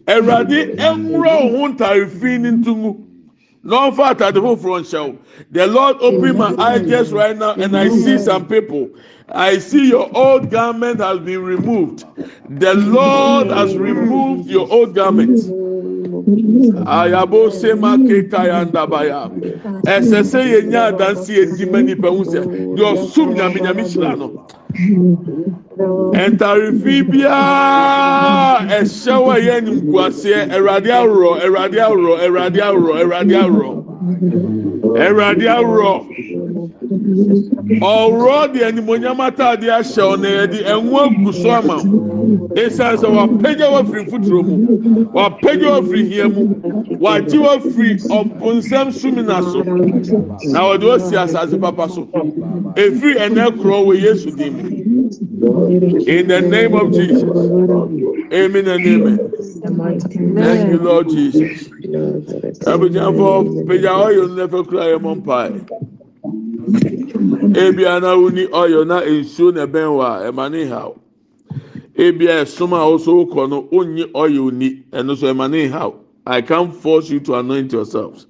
Ɛwurade 0.05 0.75
ɛnwura 0.77 1.51
wo 1.51 1.57
ho 1.57 1.73
ntaare 1.73 2.09
fi 2.09 2.37
ne 2.37 2.51
ntungu 2.51 3.01
na 3.63 3.89
ɔnfa 3.89 4.15
ataade 4.15 4.41
foforɔ 4.41 4.81
nhyɛ 4.81 5.07
wo. 5.09 5.17
The 5.51 5.67
lord 5.67 5.97
open 6.01 6.37
my 6.37 6.55
eyes 6.57 6.87
just 6.87 7.11
right 7.13 7.37
now 7.37 7.53
and 7.53 7.75
i 7.77 7.89
see 7.89 8.17
some 8.17 8.47
people. 8.47 8.89
I 9.29 9.57
see 9.57 9.87
your 9.89 10.09
old 10.15 10.51
garment 10.51 10.99
has 10.99 11.19
been 11.19 11.41
removed. 11.43 12.05
The 12.47 12.75
lord 12.75 13.47
has 13.47 13.75
removed 13.75 14.49
your 14.49 14.71
old 14.71 14.93
garment 14.93 15.39
ayabo 16.85 17.51
sema 17.51 17.97
keka 18.07 18.43
ya 18.47 18.65
ndabaya 18.65 19.29
ɛsɛ 19.95 20.19
sɛ 20.31 20.39
yɛnya 20.51 20.81
adansi 20.89 21.33
edi 21.41 21.65
ma 21.71 21.79
nipa 21.81 22.09
ho 22.09 22.23
sɛ 22.23 22.41
deɛ 22.75 22.85
ɔsum 22.93 23.29
nyame 23.35 23.59
nyame 23.61 23.83
hyira 23.83 24.15
no 24.17 24.27
ntarefi 26.29 26.95
biara 27.09 28.65
ɛhyɛw 28.77 29.25
a 29.31 29.35
ɛyɛ 29.37 29.55
nimguaseɛ 29.65 30.39
ɛwurade 30.55 30.89
aworɔ 30.99 31.31
ɛwurade 31.45 31.77
aworɔ 31.85 32.13
ɛwurade 32.25 32.59
aworɔ 32.67 32.93
ɛwurade 33.01 33.35
aworɔ 33.43 33.71
ɛwurade 34.83 35.45
aworɔ 35.57 35.93
ɔworɔ 37.81 38.53
de 38.53 38.59
animonyam 38.65 39.19
ataade 39.19 39.67
ahyɛ 39.69 40.01
ɔna 40.13 40.27
yɛde 40.37 40.59
ɛnwo 40.65 40.97
agu 41.05 41.33
so 41.33 41.49
ama 41.51 41.77
esan 42.55 42.97
sɛ 42.97 43.07
wapagya 43.15 43.67
wafiri 43.71 44.05
fotoro 44.09 44.43
mu 44.43 44.55
wapagya 45.13 45.69
wafiri 45.79 46.05
hia 46.09 46.29
mu 46.29 46.55
wagye 46.99 47.37
wafiri 47.39 47.95
ɔbonsam 48.09 48.91
sumina 48.91 49.41
so. 49.41 49.63
Na 50.51 50.61
wɔde 50.69 50.83
osi 50.83 51.15
asase 51.15 51.59
papa 51.59 51.89
so 51.89 52.07
efiri 52.75 53.15
ɛnɛ 53.17 53.57
korɔ 53.59 53.85
wɔ 53.85 54.01
yesu 54.01 54.31
dim 54.31 54.53
mu. 54.53 55.09
In 55.45 56.27
the 56.27 56.41
name 56.41 56.73
of 56.73 56.91
Jesus. 56.91 57.21
Amen 58.33 58.67
and 58.67 58.85
amen. 58.87 59.17
Thank 60.35 60.69
you, 60.71 60.77
Lord 60.79 61.09
Jesus. 61.09 61.69
Abujanfo 62.65 63.65
pagya 63.67 63.91
ɔyɔ 63.93 64.27
no 64.27 64.47
n'afɛ 64.47 64.67
kura 64.67 64.85
yɛ 64.85 64.97
mɔ 64.99 65.11
mpae. 65.21 65.51
Ebia 67.53 68.01
na 68.01 68.15
wuni 68.17 68.47
ɔyɔ 68.47 68.87
na 68.87 69.01
nsuo 69.01 69.53
na 69.53 69.65
ɛbɛn 69.67 69.95
wa 69.95 70.19
ɛma 70.21 70.51
ne 70.51 70.65
haw. 70.65 70.95
Ebia 71.95 72.41
ɛsom 72.43 72.73
a 72.73 72.81
ɔso 72.97 73.29
kɔ 73.31 73.47
no 73.49 73.67
onyi 73.71 74.11
ɔyɔ 74.13 74.51
ni 74.51 74.83
ɛno 74.91 75.15
so 75.15 75.31
ɛma 75.31 75.49
ne 75.49 75.67
haw. 75.67 75.93
I 76.25 76.41
can't 76.41 76.73
force 76.73 77.11
you 77.11 77.19
to 77.19 77.35
anoint 77.35 77.71
yourselves. 77.71 78.25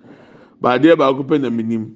Baadeɛ 0.62 0.98
baako 0.98 1.24
pɛ 1.26 1.40
na 1.42 1.50
mi 1.50 1.64
nim. 1.64 1.96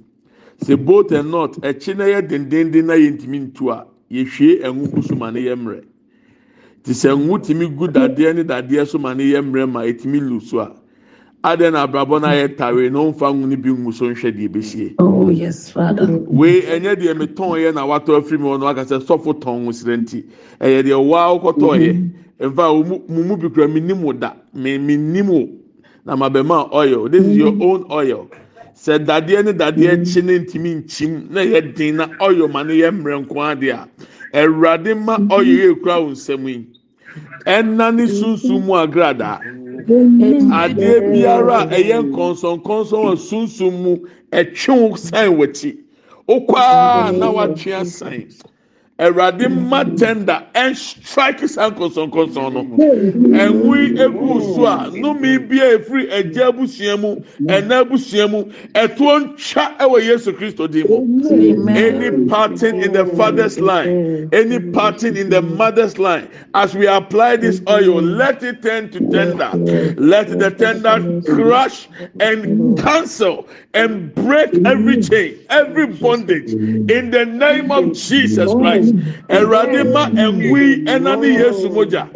Sɛ 0.64 0.78
both 0.84 1.12
and 1.12 1.30
not 1.30 1.54
ɛkyi 1.62 1.98
na 1.98 2.06
yɛ 2.06 2.22
dendenden 2.30 2.86
na 2.86 2.94
yɛ 2.94 3.18
ntumi 3.20 3.52
ntu 3.52 3.70
a. 3.72 3.86
yɛhwie 4.12 4.62
ɛnwo 4.64 4.92
gu 4.92 5.02
so 5.02 5.16
ma 5.16 5.30
ne 5.32 5.42
yɛ 5.42 5.56
mmerɛ 5.56 5.82
te 6.84 6.92
sɛ 6.92 7.16
nwo 7.18 7.38
tumi 7.40 7.68
gu 7.76 7.88
dadeɛ 7.88 8.36
ne 8.36 8.44
dadeɛ 8.44 8.88
so 8.88 8.98
ma 8.98 9.14
ne 9.14 9.24
yɛ 9.24 9.42
mmerɛ 9.44 9.70
ma 9.72 9.80
etumi 9.82 10.20
lu 10.20 10.40
so 10.40 10.60
a 10.60 10.72
adeɛ 11.44 11.72
na 11.72 11.86
abrabɔ 11.88 12.22
no 12.22 12.28
ayɛ 12.28 12.58
tare 12.58 12.90
na 12.90 13.00
ɔmfa 13.00 13.34
nwo 13.34 13.48
no 13.48 13.56
bi 13.56 13.70
ngu 13.70 13.94
so 13.94 14.06
nhwɛ 14.06 14.32
deɛ 14.36 14.46
ebesie. 14.50 14.96
Oh, 15.00 15.30
yes, 15.30 15.70
Father. 15.72 16.08
wei 16.28 16.62
ɛnyɛ 16.62 16.96
deɛ 16.96 17.18
mi 17.18 17.28
tɔn 17.28 17.60
yɛ 17.60 17.74
na 17.74 17.86
watɔ 17.86 18.18
afiri 18.22 18.40
mi 18.40 18.66
aka 18.66 18.84
sɛ 18.86 19.00
sɔfo 19.06 19.40
tɔn 19.40 19.66
ho 19.66 19.72
srɛ 19.72 19.98
nti 20.04 20.24
ɛyɛ 20.60 20.84
deɛ 20.84 21.08
waa 21.08 21.38
ɔkɔtɔ 21.38 21.80
yɛ 21.80 22.10
nfa 22.50 22.74
mu 23.10 23.24
mu 23.24 23.38
bi 23.38 23.50
kura 23.50 23.68
mi 23.68 23.80
nim 23.80 24.02
wo 24.02 24.14
da. 24.14 24.34
Mi 24.54 24.78
mi 24.78 24.98
nim 24.98 25.28
wo 25.28 25.48
na 26.06 26.16
ma 26.16 26.30
bɛ 26.30 26.46
ma 26.46 26.68
oil 26.74 27.08
this 27.10 27.24
is 27.26 27.38
your 27.38 27.54
own 27.62 27.86
oil 27.92 28.28
sɛ 28.84 28.98
dadeɛ 29.06 29.44
ne 29.46 29.52
dadeɛ 29.54 29.94
kyi 30.06 30.22
ne 30.22 30.40
ntumi 30.40 30.72
nkyim 30.80 31.30
na 31.32 31.42
yɛ 31.42 31.76
den 31.76 31.96
na 31.98 32.06
oil 32.22 32.48
ma 32.48 32.64
ne 32.64 32.74
yɛ 32.74 32.90
mmerɛ 32.92 33.26
nko 33.26 33.36
adeɛ 33.52 33.72
a 33.74 33.88
ɛwurade 34.34 34.96
ma 35.06 35.18
oil 35.36 35.46
yɛ 35.46 35.82
kura 35.82 36.02
wo 36.02 36.10
nsam 36.12 36.48
yi. 36.48 36.66
Ɛna 37.46 37.94
ne 37.96 38.06
sunsun 38.08 38.64
mu 38.66 38.74
agradaa 38.74 39.40
adeɛ 40.62 41.12
biara 41.12 41.62
a 41.64 41.68
ɛyɛ 41.68 41.98
nkɔnsɔnkɔnsɔn 42.12 43.04
wɔ 43.06 43.18
sunsun 43.18 43.74
mu 43.84 43.98
ɛtwe 44.32 44.74
wo 44.90 44.96
san 44.96 45.30
wɔ 45.38 45.44
akyi 45.48 45.78
okwa 46.28 47.12
na 47.18 47.32
watwe 47.32 47.74
asan 47.74 48.28
awurade 49.00 49.48
mma 49.48 49.84
tender 49.98 50.44
ɛnstrike 50.54 51.48
saa 51.48 51.70
nkɔnsɔnkɔnsɔn 51.70 52.54
no 52.54 52.62
ɛnwi 53.38 53.98
egu 53.98 54.42
so 54.56 54.66
a 54.66 54.92
nnome 54.92 55.48
bia 55.50 55.78
efiri 55.78 56.10
ɛgya 56.12 56.50
abusua 56.52 57.00
mu 57.00 57.16
ɛna 57.48 57.86
abusua 57.86 58.30
mu 58.30 58.44
ɛtoɔ 58.74 59.16
ntwa 59.24 59.78
ɛwɔ 59.80 59.98
yesu 60.04 60.34
kristo 60.34 60.68
di 60.70 60.84
mu. 60.84 61.00
Any 61.70 62.26
pattern 62.28 62.82
in 62.84 62.92
the 62.92 63.06
father's 63.16 63.58
line 63.60 64.30
any 64.34 64.60
pattern 64.60 65.16
in 65.16 65.30
the 65.30 65.42
mother's 65.42 65.98
line 65.98 66.28
as 66.54 66.76
we 66.76 66.86
apply 66.86 67.38
this 67.38 67.62
oil 67.70 68.02
let 68.02 68.44
it 68.44 68.62
turn 68.62 68.90
to 68.92 69.00
tender. 69.10 69.50
Let 69.98 70.28
the 70.38 70.52
tender 70.52 71.22
crush 71.26 71.88
and 72.20 72.78
cancel 72.78 73.48
and 73.74 74.14
break 74.14 74.54
every 74.66 75.02
chain 75.02 75.40
every 75.50 75.88
bondage. 75.88 76.52
In 76.52 77.12
the 77.12 77.26
name 77.26 77.72
of 77.72 77.94
jesus 77.94 78.52
christ 78.54 78.89
awurade 79.30 79.84
ma 79.94 80.08
ɛnwi 80.10 80.86
ɛna 80.86 81.20
ne 81.20 81.28
yesu 81.28 81.70
mogya 81.70 82.08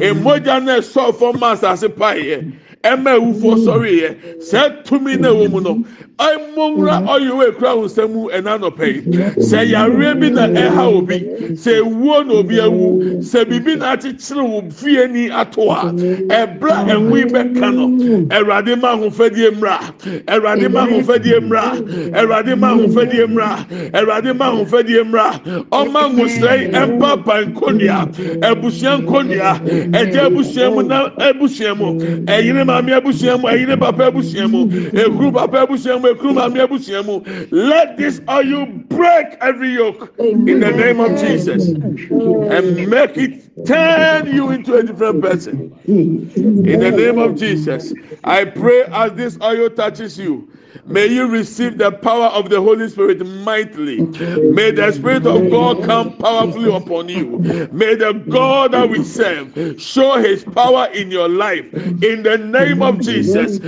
emogya 0.00 0.62
na 0.64 0.78
ɛsɔ 0.78 1.14
fam 1.18 1.38
ma 1.40 1.52
asase 1.54 1.88
paeɛ 1.88 2.52
ɛma 2.82 3.10
ewufoɔ 3.18 3.54
sɔre 3.64 3.90
yɛ 4.00 4.08
sɛ 4.40 4.84
tumi 4.84 5.16
na 5.20 5.28
ɛwɔ 5.28 5.50
mu 5.50 5.60
no. 5.60 5.84
Ɛmɔnwura 6.20 6.96
ɔyɛwò 7.08 7.42
ekura 7.48 7.72
wɔn 7.76 7.84
nsam 7.88 8.12
ɛna 8.28 8.52
nɔpɛ 8.60 8.84
yi 8.86 9.00
sɛ 9.40 9.70
yareɛ 9.72 10.20
bi 10.20 10.28
na 10.30 10.46
ɛha 10.48 10.84
obi. 10.96 11.18
Sɛ 11.56 11.80
ewuo 11.80 12.26
na 12.26 12.32
obi 12.34 12.56
ewu. 12.56 13.20
Sɛ 13.24 13.48
bibi 13.48 13.76
na 13.76 13.96
akyekyere 13.96 14.44
wɔ 14.44 14.72
fie 14.72 15.06
ni 15.08 15.30
ato 15.30 15.70
a 15.70 15.92
ɛbra 15.92 16.88
ɛnwi 16.88 17.24
bɛka 17.30 17.68
no. 17.74 17.88
Ɛwurade 18.36 18.80
ma 18.80 18.96
ahofadie 18.96 19.50
mmra 19.50 19.80
ɛwurade 20.26 20.70
ma 20.70 20.86
ahofadie 20.86 21.40
mmra 21.40 21.76
ɛwurade 22.12 22.58
ma 22.58 22.68
ahofadie 22.74 23.26
mmra 23.26 23.66
ɛwurade 23.92 24.36
ma 24.36 24.46
ahofadie 24.52 25.02
mmra 25.04 25.40
ɔma 25.70 26.02
nwosrɛ 26.12 26.70
ɛmpapa 26.72 27.44
nkonua 27.52 28.08
abusua 28.44 29.00
nkonua 29.00 29.60
ɛgya 29.92 30.26
abusua 30.28 30.70
mu 30.74 30.82
na 30.82 31.08
abusua 31.18 31.74
mu. 31.76 31.98
Ɛyere 32.26 32.66
maame 32.70 32.92
abusua 32.94 33.38
mu 33.40 33.46
ɛyere 33.48 33.78
papa 33.78 34.06
abusua 34.10 34.48
mu 34.48 34.66
ekuru 34.92 35.32
papa 35.32 35.66
abusua 35.66 36.00
mu 36.00 36.08
ekuru 36.08 36.34
maame 36.34 36.60
abusua 36.60 37.04
mu. 37.04 37.22
Let 37.50 37.96
this 37.96 38.20
oil 38.28 38.66
break 38.88 39.36
every 39.40 39.74
yoke 39.74 40.14
in 40.18 40.60
the 40.60 40.70
name 40.70 41.00
of 41.00 41.18
jesus. 41.18 41.68
And 41.68 42.88
make 42.88 43.16
it 43.16 43.66
turn 43.66 44.32
you 44.34 44.50
into 44.50 44.74
a 44.74 44.82
different 44.82 45.22
person. 45.22 45.72
In 45.86 46.80
the 46.80 46.90
name 46.90 47.18
of 47.18 47.36
jesus 47.36 47.92
i 48.24 48.44
pray 48.44 48.84
as 48.92 49.12
this 49.14 49.38
oil 49.42 49.68
touches 49.70 50.18
you 50.18 50.48
May 50.86 51.06
you 51.06 51.26
receive 51.28 51.78
the 51.78 51.90
power 51.92 52.26
of 52.26 52.50
the 52.50 52.60
Holy 52.60 52.88
Spirit 52.88 53.24
mightily. 53.24 54.02
May 54.50 54.70
the 54.70 54.92
Spirit 54.92 55.26
of 55.26 55.50
God 55.50 55.82
come 55.82 56.16
powerfully 56.18 56.74
upon 56.74 57.08
you. 57.08 57.38
May 57.72 57.94
the 57.94 58.12
God 58.28 58.72
that 58.72 58.88
we 58.88 59.02
serve 59.02 59.80
show 59.80 60.16
his 60.18 60.44
power 60.44 60.86
in 60.92 61.10
your 61.10 61.28
life. 61.28 61.64
In 62.02 62.22
the 62.22 62.38
name 62.38 62.82
of 62.82 63.00
Jesus. 63.00 63.60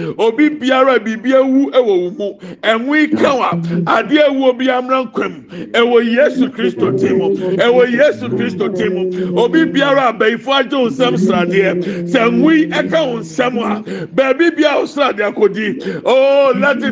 Oh, 16.05 16.53
let 16.57 16.83
it 16.83 16.92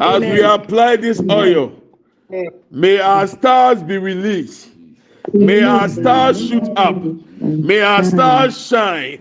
As 0.00 0.20
we 0.22 0.42
apply 0.42 0.96
this 0.96 1.20
oil, 1.30 1.72
may 2.70 2.98
our 2.98 3.26
stars 3.26 3.82
be 3.82 3.96
released. 3.98 4.68
May 5.32 5.62
our 5.62 5.88
stars 5.88 6.48
shoot 6.48 6.68
up. 6.76 6.96
May 7.44 7.80
our 7.80 8.00
mm. 8.00 8.10
stars 8.10 8.66
shine. 8.66 9.18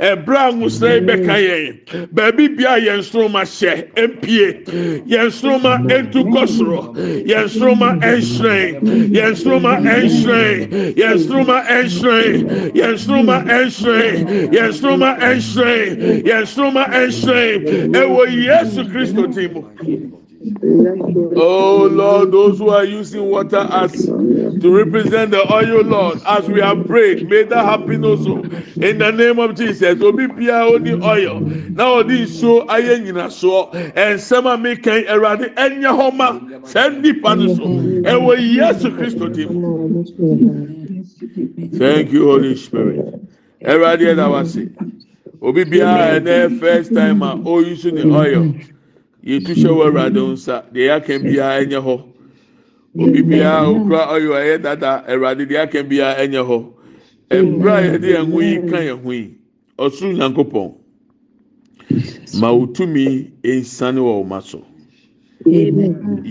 Ɛbra 0.00 0.50
nwusrɛ 0.52 1.04
bɛka 1.06 1.34
mm. 1.36 1.44
yɛn. 1.48 2.08
Baabi 2.14 2.56
bia 2.56 2.78
yɛn 2.80 3.02
soroma 3.04 3.42
hyɛ 3.44 3.92
mpie. 3.94 4.64
Yɛn 5.06 5.30
soroma 5.30 5.78
mm. 5.78 5.88
ntu 6.08 6.24
kɔ 6.32 6.42
soro. 6.48 6.94
Yɛn 7.26 7.48
soroma 7.48 7.88
nhyerɛn. 8.00 8.80
Yɛn 9.12 9.34
soroma 9.36 9.76
nhyerɛn. 9.78 10.94
Yɛn 10.96 11.18
soroma 11.26 11.58
nhyerɛn. 11.68 12.72
Yɛn 12.74 12.96
soroma 12.98 13.36
nhyerɛn. 13.44 14.52
Yɛn 14.52 14.72
soroma 14.72 15.10
nhyerɛn. 15.18 16.24
Yɛn 16.24 16.46
soroma 16.46 16.84
nhyerɛn. 16.88 17.92
Ɛwɔ 17.92 18.22
Yesu 18.48 18.84
Kristo 18.90 19.26
ti 19.34 19.48
mu. 19.48 20.17
Oh 20.40 21.88
Lord, 21.90 22.30
those 22.30 22.58
who 22.58 22.68
are 22.70 22.84
using 22.84 23.28
water 23.28 23.66
as 23.70 23.92
to 23.92 24.70
represent 24.76 25.32
the 25.32 25.52
oil, 25.52 25.82
Lord, 25.82 26.20
as 26.26 26.48
we 26.48 26.60
have 26.60 26.86
prayed, 26.86 27.28
may 27.28 27.42
that 27.44 27.64
happen 27.64 28.04
also. 28.04 28.42
In 28.76 28.98
the 28.98 29.10
name 29.10 29.40
of 29.40 29.56
Jesus, 29.56 30.00
obi 30.00 30.26
bia 30.28 30.62
oni 30.62 30.92
oil. 31.02 31.40
Now 31.40 32.02
this 32.04 32.38
so 32.38 32.68
aye 32.68 32.82
nyina 33.00 33.32
so 33.32 33.70
and 33.72 34.20
sama 34.20 34.56
kan 34.76 35.04
erade 35.10 35.54
enya 35.56 35.90
homa 35.94 36.40
send 36.66 37.02
nipa 37.02 37.34
no 37.34 37.48
so. 37.48 37.62
Ewo 38.06 38.36
Yesu 38.38 38.96
Christo 38.96 39.28
dim. 39.28 39.48
Thank 41.78 42.12
you 42.12 42.24
Holy 42.26 42.54
Spirit. 42.56 43.26
Erade 43.60 44.14
na 44.16 44.28
wase. 44.30 44.70
Obi 45.42 45.64
bia 45.64 46.20
na 46.20 46.48
first 46.60 46.94
time 46.94 47.22
a 47.22 47.34
o 47.44 47.58
use 47.58 47.82
the 47.82 48.06
oil. 48.06 48.54
Yetu 49.24 49.52
hyɛ 49.54 49.70
wɔ 49.70 49.84
Awurade 49.86 50.20
nsa. 50.32 50.64
Deɛ 50.72 50.84
yɛaka 50.88 51.18
biara 51.22 51.64
nyɛ 51.64 51.80
hɔ. 51.82 52.04
obi 52.98 53.22
biara 53.22 53.68
okura 53.68 54.00
ɔyɔ 54.14 54.32
ɛyɛ 54.42 54.62
dada 54.62 55.04
ɛwurade 55.08 55.46
deɛ 55.48 55.58
aka 55.62 55.82
biara 55.82 56.20
ɛnyɛ 56.24 56.42
hɔ. 56.48 56.58
Ɛbura 57.30 57.74
a 57.76 57.82
yɛde 57.92 58.08
yɛn 58.14 58.32
ho 58.32 58.40
yi 58.40 58.56
ka 58.70 58.76
yɛn 58.78 59.02
ho 59.02 59.10
yi. 59.12 59.34
Ɔsoro 59.78 60.12
nyankopɔn. 60.16 60.74
Ma 62.40 62.50
otumi 62.52 63.30
nsane 63.44 63.98
wɔ 64.00 64.24
ɔma 64.24 64.42
so. 64.42 64.64
Yi 65.46 65.70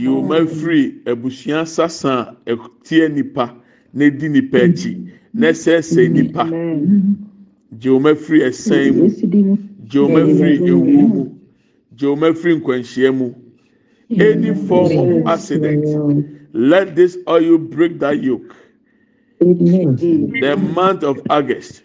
ɔma 0.07 0.47
firi 0.47 1.01
abusua 1.05 1.65
sasa 1.67 2.35
a 2.45 2.51
ɛtie 2.55 3.13
nipa 3.13 3.53
na 3.93 4.05
edi 4.05 4.29
nipa 4.29 4.57
akyi 4.57 5.09
na 5.33 5.47
ɛsɛɛsɛ 5.47 6.11
nipa 6.11 6.43
gye 7.79 7.89
ɔma 7.91 8.15
firi 8.15 8.41
ɛsɛn 8.49 8.95
mu. 8.95 9.07
Gye 9.88 9.99
ɔma 9.99 10.38
firi 10.38 10.57
ewu 10.67 11.07
mu 11.07 11.36
gye 11.97 12.07
ɔma 12.07 12.33
firi 12.37 12.55
nkwanhyia 12.61 13.11
any 14.19 14.53
form 14.53 14.97
of 14.97 15.27
accident. 15.27 15.85
Let 16.53 16.95
this 16.95 17.17
oil 17.27 17.57
break 17.57 17.99
that 17.99 18.21
yoke. 18.23 18.55
The 19.39 20.55
month 20.57 21.03
of 21.03 21.21
August. 21.29 21.83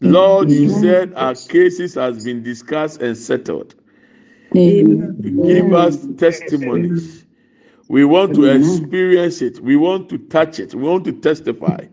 Lord, 0.00 0.50
you 0.50 0.68
said 0.68 1.14
our 1.14 1.34
cases 1.34 1.94
has 1.94 2.24
been 2.24 2.42
discussed 2.42 3.02
and 3.02 3.16
settled. 3.16 3.74
Give 4.52 5.72
us 5.72 6.06
testimonies. 6.18 7.24
We 7.88 8.04
want 8.04 8.34
to 8.34 8.44
experience 8.46 9.42
it. 9.42 9.60
We 9.60 9.76
want 9.76 10.08
to 10.10 10.18
touch 10.18 10.58
it. 10.60 10.74
We 10.74 10.82
want 10.82 11.04
to 11.06 11.12
testify. 11.12 11.86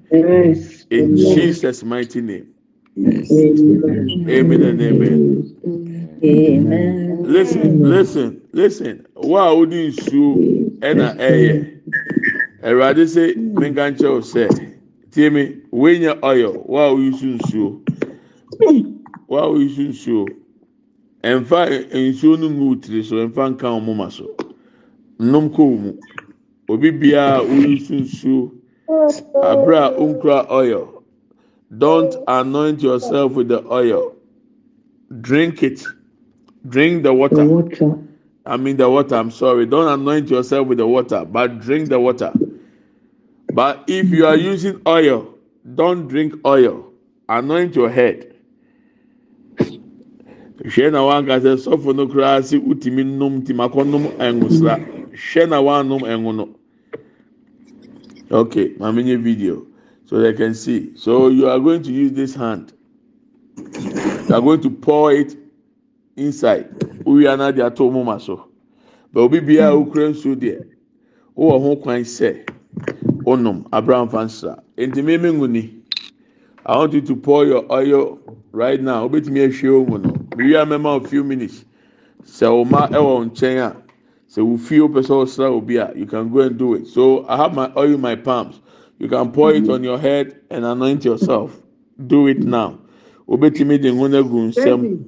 In 0.90 1.16
Jesus' 1.16 1.84
mighty 1.84 2.22
name. 2.22 2.54
Amen 4.30 4.64
and 4.64 4.82
amen. 4.82 5.22
Listen, 6.24 7.84
listen, 7.84 8.42
listen. 8.54 9.06
Wa 9.16 9.52
odi 9.52 9.88
nsuo 9.90 10.80
ɛna 10.80 11.18
ɛyɛ. 11.18 11.82
Ɛwurade 12.64 13.04
sɛ 13.14 13.36
menka 13.60 13.92
nkyɛw 13.92 14.22
sɛ 14.24 14.48
tie 15.12 15.30
mi 15.30 15.58
wenya 15.72 16.18
oil 16.24 16.64
wa 16.66 16.92
oyi 16.94 17.12
su 17.14 17.26
nsuo 17.38 17.82
wa 19.28 19.48
oyi 19.50 19.68
su 19.70 19.82
nsuo 19.82 20.28
ɛnfa 21.24 21.92
nsuo 21.92 22.40
no 22.40 22.50
ngu 22.50 22.76
tiri 22.82 23.04
so 23.04 23.16
ɛnfa 23.18 23.52
nka 23.52 23.68
wɔn 23.68 23.96
ma 23.98 24.08
so 24.10 24.26
nnum 25.20 25.50
kɔ 25.52 25.80
mu 25.82 25.94
obi 26.70 26.90
biara 26.92 27.42
oyi 27.44 27.80
su 27.80 27.96
nsuo 27.96 28.52
abira 29.44 29.92
onkura 30.00 30.48
oil 30.50 31.04
don't 31.78 32.16
anoint 32.28 32.82
yourself 32.82 33.34
with 33.34 33.50
the 33.50 33.62
oil. 33.70 34.16
Drink 35.22 35.64
it 35.64 35.84
drink 36.68 37.04
the 37.04 37.14
water. 37.14 37.42
I 38.46 38.58
mean 38.58 38.78
the 38.78 38.90
water. 38.90 39.16
I'm 39.16 39.32
sorry. 39.32 39.66
Don't 39.66 39.88
anoint 39.88 40.30
yourself 40.30 40.68
with 40.68 40.78
the 40.78 40.88
water, 40.88 41.26
but 41.26 41.60
drink 41.60 41.90
the 41.90 42.00
water. 42.00 42.32
But 43.54 43.84
if 43.88 44.10
you 44.10 44.26
are 44.26 44.36
using 44.36 44.82
oil, 44.88 45.36
don't 45.76 46.08
drink 46.08 46.34
oil. 46.46 46.92
Anoint 47.30 47.76
your 47.76 47.90
head. 47.90 48.30
Hwɛ 50.64 50.92
na 50.92 51.00
wanka 51.04 51.40
sɛ 51.42 51.58
sɔfo 51.58 51.96
no 51.96 52.08
koraa 52.08 52.40
sɛ 52.40 52.60
wotumi 52.64 53.06
nom 53.06 53.42
ti 53.44 53.54
ma 53.54 53.68
kɔ 53.68 53.86
nom 53.90 54.04
ɛnwosra. 54.18 55.12
Hwɛ 55.12 55.50
na 55.50 55.62
wanom 55.62 56.02
ɛnwo 56.02 56.36
no. 56.36 56.50
Okay, 58.32 58.70
maame 58.80 59.04
nye 59.04 59.16
video 59.16 59.66
so 60.06 60.20
they 60.20 60.32
can 60.34 60.54
see. 60.54 60.92
So 60.96 61.28
you 61.28 61.50
are 61.50 61.60
going 61.60 61.84
to 61.84 61.92
use 61.92 62.14
this 62.14 62.34
hand. 62.34 62.72
You 63.58 64.34
are 64.34 64.42
going 64.42 64.62
to 64.62 64.70
pour 64.70 65.12
it 65.12 65.36
inside 66.16 66.70
wowie 67.06 67.28
ana 67.28 67.52
de 67.52 67.66
ato 67.66 67.90
wɔn 67.90 68.06
ma 68.06 68.18
so 68.18 68.48
but 69.12 69.22
obi 69.22 69.40
biara 69.40 69.74
okura 69.74 70.10
nsuo 70.10 70.36
deɛ 70.36 70.66
wowɔ 71.38 71.62
ho 71.62 71.76
kwan 71.76 72.02
sɛ 72.02 72.50
wonom 73.24 73.66
abraham 73.72 74.10
fansra 74.10 74.60
nti 74.78 75.02
mímí 75.02 75.34
ngu 75.34 75.48
i 76.66 76.78
want 76.78 76.94
you 76.94 77.02
to 77.02 77.16
pour 77.16 77.46
your 77.46 77.66
oil 77.70 78.20
right 78.54 78.82
now. 78.82 79.08
Obetumi 79.08 79.42
ahwie 79.42 79.70
omu 79.70 80.02
no. 80.02 80.10
Wiwie 80.38 80.58
amema 80.58 81.04
a 81.04 81.08
few 81.08 81.24
minutes. 81.24 81.66
Sɛ 82.24 82.48
ɔma 82.48 82.90
ɛwɔ 82.92 83.32
nkyɛn 83.32 83.58
a 83.60 83.76
sɛ 84.30 84.42
wofi 84.42 84.80
o 84.80 84.88
pɛ 84.88 85.02
sɛ 85.02 85.26
ɔsra 85.26 85.52
obi 85.52 85.78
a 85.78 85.92
you 85.96 86.06
can 86.06 86.30
go 86.30 86.40
and 86.40 86.58
do 86.58 86.76
it. 86.76 86.88
So 86.88 87.26
i 87.28 87.36
have 87.36 87.54
my 87.54 87.70
oil 87.76 87.96
in 87.96 88.02
my 88.02 88.16
palms. 88.16 88.62
You 89.00 89.10
can 89.10 89.32
pour 89.32 89.52
it 89.52 89.68
on 89.70 89.84
your 89.84 90.00
head 90.00 90.40
and 90.50 90.64
anoint 90.64 91.04
yourself. 91.04 91.62
Do 92.08 92.28
it 92.28 92.40
now. 92.40 92.80
Obetumi 93.28 93.82
de 93.82 93.92
ngo 93.92 94.10
na 94.10 94.22
gu 94.22 94.50
nsam. 94.50 95.04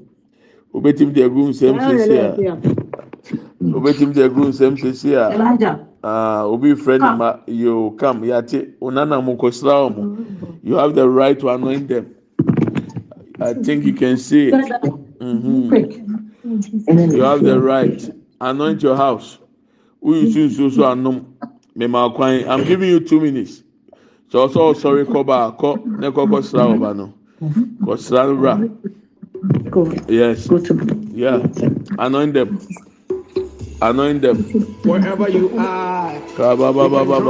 Obetumi 0.76 1.14
de 1.14 1.24
egu 1.24 1.50
nsɛm 1.50 1.80
sisi 1.80 2.18
a 2.18 2.36
obetumi 3.74 4.14
de 4.14 4.24
egu 4.26 4.42
nsɛm 4.50 4.78
sisi 4.78 5.16
a 5.16 6.46
obi 6.46 6.76
ne 6.76 7.16
ma 7.16 7.40
yo 7.48 7.92
kam 7.92 8.24
yate 8.24 8.76
onana 8.82 9.22
mu 9.24 9.36
kɔsira 9.38 9.88
wɔn 9.88 10.26
you 10.64 10.76
have 10.76 10.96
the 10.96 11.08
right 11.08 11.40
to 11.40 11.50
anoint 11.50 11.88
them. 11.88 12.16
I 13.40 13.54
think 13.54 13.86
you 13.86 13.94
can 13.94 14.18
see 14.18 14.48
it. 14.48 14.54
Mm-hmm. 15.20 17.12
you 17.12 17.22
have 17.22 17.44
the 17.44 17.60
right. 17.60 18.10
Anoint 18.42 18.82
your 18.82 18.96
house. 18.96 19.38
Wuyi 20.04 20.34
sunsun 20.34 20.72
so 20.74 20.82
anum 20.84 21.26
mɛma 21.78 22.14
kwan 22.16 22.48
i'm 22.48 22.64
giving 22.64 22.90
you 22.90 23.00
two 23.00 23.20
minutes. 23.20 23.64
Sɛ 24.32 24.48
ɔsɔ 24.50 24.74
ɔsɔre 24.74 25.06
kɔ 25.06 25.26
baakɔ 25.26 26.00
ne 26.00 26.10
kɔ 26.12 26.28
kɔsira 26.30 26.78
ɔba 26.78 26.96
no. 26.96 27.14
Kɔsira 27.82 28.28
no 28.38 28.70
God. 29.70 30.10
Yes. 30.10 30.48
Go 30.48 30.58
to 30.60 30.74
yeah. 31.14 31.40
Anoint 32.00 32.34
them. 32.34 32.60
Anoint 33.82 34.22
them. 34.22 34.38
Wherever 34.84 35.30
you 35.30 35.52
are. 35.58 36.14
Kaba 36.38 36.72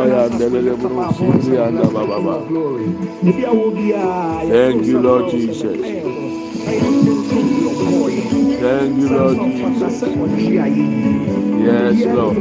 ya 0.08 0.30
ndelele 0.30 0.76
buru 0.76 1.14
sisi 1.14 1.58
anda 1.58 1.84
ba. 1.84 2.06
Thank 4.50 4.86
you 4.86 5.00
Lord 5.00 5.32
Jesus. 5.32 5.62
Thank 8.62 8.98
you 8.98 9.10
Lord 9.10 9.38
Jesus. 9.38 10.04
Yes 11.60 12.06
Lord. 12.06 12.38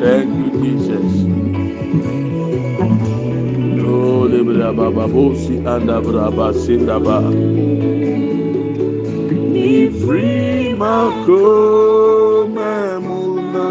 Thank 0.00 0.28
you 0.38 0.48
Jesus. 0.62 1.08
Oh, 3.84 4.24
lebra 4.28 4.72
ba 4.72 4.90
ba 4.90 5.06
anda 5.66 6.00
bra 6.00 6.30
ba. 6.30 7.99
Ifri 9.60 10.74
mako 10.80 11.40
memuna 12.54 13.66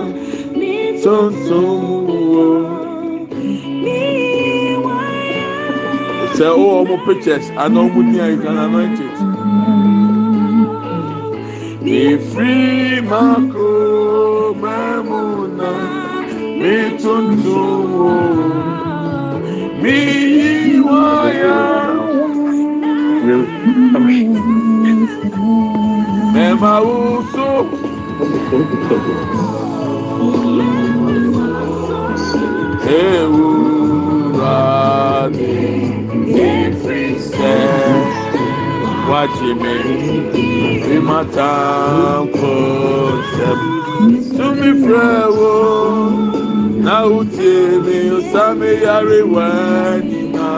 sonsomuo. 1.02 2.48
Sɛ 6.38 6.48
wowɔ 6.60 6.74
ɔmo 6.82 6.96
pictures 7.06 7.48
ana 7.64 7.80
ɔmo 7.86 8.00
nia 8.12 8.26
you 8.32 8.38
can 8.44 8.58
anoint 8.66 9.00
it. 9.06 9.18
Ifri 12.06 13.02
mako 13.12 13.70
memuna 14.62 15.72
mi 16.60 16.76
tuntuwo 17.02 18.14
mi 19.82 19.98
yiwaya. 20.38 21.58
Really? 23.26 23.48
Okay. 23.96 24.69
ẹ 26.44 26.48
máa 26.62 26.80
ń 26.84 26.88
sún. 27.32 27.66
ewúra 32.98 34.62
mi 35.36 35.54
ìfisẹ́ 36.50 37.60
wájú 39.10 39.50
mi 39.62 39.76
bí 40.84 40.96
má 41.08 41.20
ta 41.36 41.54
kó 42.38 42.54
sẹ́mu. 43.34 43.70
Sumi 44.36 44.72
na 46.86 46.96
utie 47.18 47.60
mi 47.86 47.98
osame 48.18 48.72
yare 48.86 49.22
wani 49.34 50.22
na. 50.36 50.50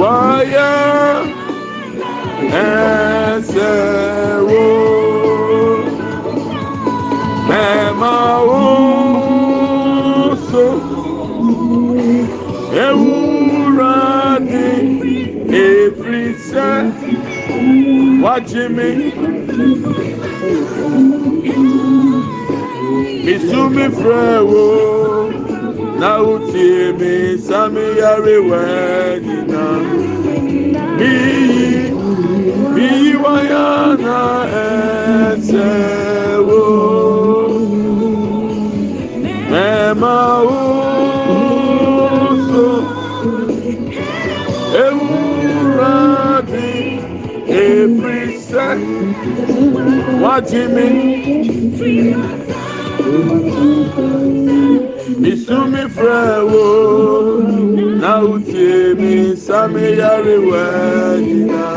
Waya 0.00 0.70
ẹsẹ̀ 2.42 3.74
wo 4.48 4.64
ẹ 7.64 7.68
máa 8.00 8.36
ó 8.58 8.66
so 10.48 10.64
ewúrẹ́ 12.86 14.40
ni 14.50 14.66
èfìsẹ́ 15.64 16.72
wájú 18.22 18.62
mi. 18.76 18.88
Misumi 23.24 23.86
frewo 23.98 24.64
na 26.00 26.10
utie 26.32 26.92
mi 26.98 27.38
sami 27.46 27.84
yare 28.00 28.36
wẹ 28.48 28.64
nina 29.26 29.64
iwayana 32.84 34.20
etewo 35.32 36.64
mema 39.50 40.16
uso. 40.42 41.64
Ewurabi 44.84 46.72
wajimi 50.22 50.88
misumi 55.20 55.88
frewo. 55.94 56.66
Na 58.00 58.22
utie 58.22 58.94
mi 58.94 59.36
sami 59.36 59.98
yare 59.98 60.36
wẹnyina. 60.38 61.73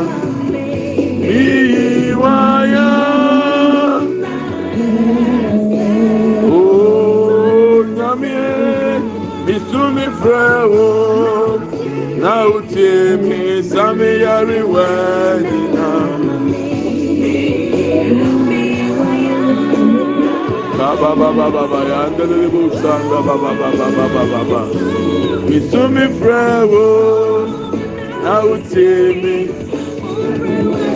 Misumi 25.48 26.06
frewo, 26.18 27.46
now 28.22 28.56
tell 28.70 29.14
me. 29.14 29.67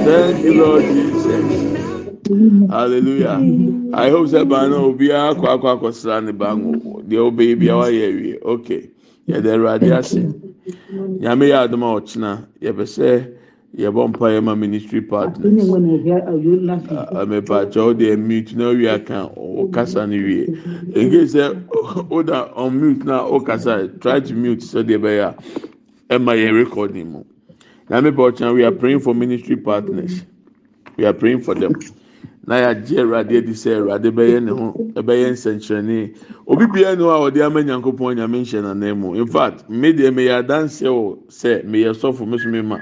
Thank 0.04 0.42
you 0.42 0.54
Lord 0.54 0.82
Jesus. 0.84 1.72
Hallelujah. 2.70 3.38
I 3.94 4.10
hope 4.10 4.26
sɛ 4.26 4.48
ban 4.48 4.70
na 4.70 4.78
obiara 4.78 5.34
akɔ 5.34 5.46
akɔ 5.54 5.68
akɔsra 5.78 6.24
ne 6.24 6.32
ban 6.32 6.58
o 6.84 7.02
deɛ 7.02 7.30
ɔbɛyɛ 7.30 7.58
bi 7.60 7.66
a 7.68 7.74
wayɛ 7.74 8.08
awie. 8.10 8.38
Okay. 8.42 8.90
Yɛde 9.28 9.46
awurade 9.54 9.92
ase. 9.96 10.18
Nyame 11.20 11.46
yɛ 11.50 11.68
adom 11.68 11.82
a 11.82 12.00
ɔkyena 12.00 12.46
yɛpɛ 12.60 12.84
sɛ 12.86 13.28
yɛbɔ 13.78 14.08
mpa 14.08 14.26
yɛ 14.34 14.42
ma 14.42 14.54
ministry 14.54 15.00
partners. 15.02 15.52
mepatwa 17.28 17.94
deɛ 17.94 18.16
mute 18.18 18.56
na 18.56 18.64
owie 18.72 18.88
aka 18.88 19.30
ɔkasa 19.36 20.08
no 20.08 20.16
wie 20.16 20.46
nke 20.94 21.26
sɛ 21.30 21.54
ɔda 22.10 22.50
on 22.56 22.70
mute 22.80 23.04
na 23.04 23.22
ɔkasa 23.22 24.00
try 24.00 24.18
to 24.20 24.34
mute 24.34 24.60
sɛdeɛ 24.60 24.98
ɛbɛyɛ 24.98 25.22
a 25.22 25.34
ɛma 26.18 26.34
yɛn 26.36 26.54
recording 26.54 27.12
mu 27.12 27.24
we 27.92 28.64
are 28.64 28.72
praying 28.72 29.00
for 29.00 29.14
ministry 29.14 29.56
partners. 29.56 30.22
We 30.96 31.04
are 31.04 31.12
praying 31.12 31.42
for 31.42 31.54
them. 31.54 31.74
Na 32.46 32.56
yagye 32.56 32.98
awurade 32.98 33.36
adi 33.38 33.52
sɛ 33.52 33.76
awurade 33.78 34.10
bɛyɛ 34.10 34.42
ne 34.42 34.50
ho 34.50 34.72
ɛbɛyɛ 34.94 35.30
nsɛnkyerɛnne 35.30 36.02
eh. 36.02 36.08
obi 36.46 36.66
bia 36.72 36.96
ni 36.96 37.02
hɔ 37.02 37.10
a 37.14 37.30
ɔde 37.30 37.40
ama 37.46 37.62
nyankopɔn 37.62 38.16
nyame 38.16 38.42
nhyɛ 38.42 38.62
nanan 38.62 38.98
mu 38.98 39.10
oh. 39.10 39.14
in 39.14 39.26
fact 39.28 39.70
me 39.70 39.92
deɛ 39.92 40.10
meyɛ 40.12 40.42
adanseɛ 40.42 40.88
wɔ 40.90 41.18
sɛ 41.28 41.64
meyɛ 41.64 41.94
sɔfo 41.94 42.26
me 42.26 42.32
eh, 42.32 42.34
oh, 42.34 42.38
so 42.38 42.48
me 42.48 42.62
ma. 42.62 42.78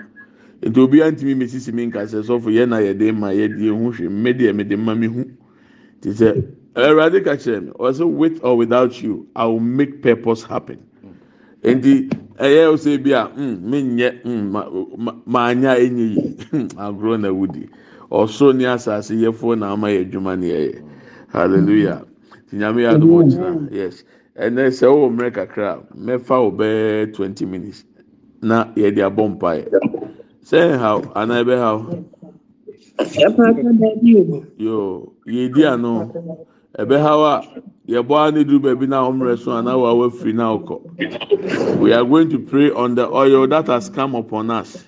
Nti 0.62 0.80
obiara 0.80 1.12
ntumi 1.12 1.36
mi 1.36 1.44
sisi 1.46 1.74
mi 1.74 1.86
nkasa 1.90 2.22
sɔfo 2.24 2.48
yɛn 2.48 2.68
na 2.70 2.78
yɛde 2.78 3.14
ma 3.14 3.28
yɛde 3.32 3.60
ehu 3.60 3.92
hwɛ 3.92 4.08
mme 4.08 4.32
deɛ 4.32 4.54
mede 4.54 4.78
ma 4.78 4.94
mi 4.94 5.06
hu. 5.08 5.24
Ti 6.00 6.08
sɛ 6.08 6.42
ɛwurade 6.74 7.22
ka 7.22 7.32
kyerɛ 7.36 7.72
ɔsɛ 7.76 8.08
with 8.10 8.40
or 8.42 8.56
without 8.56 9.02
you 9.02 9.26
i 9.36 9.44
will 9.44 9.60
make 9.60 10.00
purpose 10.00 10.42
happen 10.42 10.78
nti 11.64 12.08
ɛyɛ 12.38 12.62
ɔsɛ 12.72 13.02
bi 13.02 13.12
a 13.12 13.28
mm 13.36 13.56
mi 13.70 13.82
nyɛ 13.82 14.08
mm 14.24 14.50
ma 14.52 14.60
ma 14.96 15.12
maa 15.26 15.52
nya 15.54 15.76
enye 15.76 16.04
yi 16.14 16.22
agorɔ 16.84 17.20
na 17.20 17.28
wudi. 17.28 17.68
Ɔsoro 18.10 18.54
ne 18.56 18.64
asase 18.66 19.14
yɛfo 19.14 19.58
na 19.58 19.72
ama 19.72 19.88
yɛ 19.88 20.00
adwuma 20.10 20.36
ne 20.38 20.46
yɛyɛ. 20.48 20.82
Hallelujah. 21.32 22.02
Ti 22.48 22.56
nyame 22.56 22.82
yɛ 22.82 22.94
adum 22.96 23.10
ɔkyina 23.22 23.72
yes. 23.72 24.04
Ɛnɛ 24.36 24.70
sɛ 24.72 24.86
ɔwɔ 24.88 25.06
mmerɛ 25.12 25.30
kakra 25.34 25.78
mɛfa 25.94 26.36
ɔbɛɛ 26.50 27.12
twenty 27.14 27.44
minutes 27.46 27.84
na 28.42 28.64
yɛde 28.74 29.00
abɔ 29.04 29.36
mpaeɛ. 29.38 29.68
sɛ 30.44 30.78
haw 30.78 31.00
anaa 31.14 31.44
ɛbɛ 31.44 31.54
haw 31.58 31.78
yo 34.58 35.12
yɛdi 35.26 35.64
ano. 35.72 36.10
Ɛbɛ 36.78 36.96
haw 37.02 37.22
a 37.24 37.42
yɛbɔ 37.90 38.28
a 38.28 38.30
ne 38.32 38.44
duru 38.44 38.60
baabi 38.60 38.86
na 38.88 39.02
ɔmmerɛ 39.02 39.38
so 39.38 39.50
anaa 39.50 39.74
wɔ 39.74 39.86
awa 39.90 40.10
firi 40.10 40.32
na 40.32 40.56
ɔkɔ 40.56 41.78
we 41.80 41.92
are 41.92 42.04
going 42.04 42.28
to 42.30 42.38
pray 42.38 42.70
on 42.70 42.94
the 42.94 43.06
oil 43.08 43.46
that 43.48 43.66
has 43.66 43.88
come 43.88 44.14
upon 44.14 44.50
us. 44.50 44.84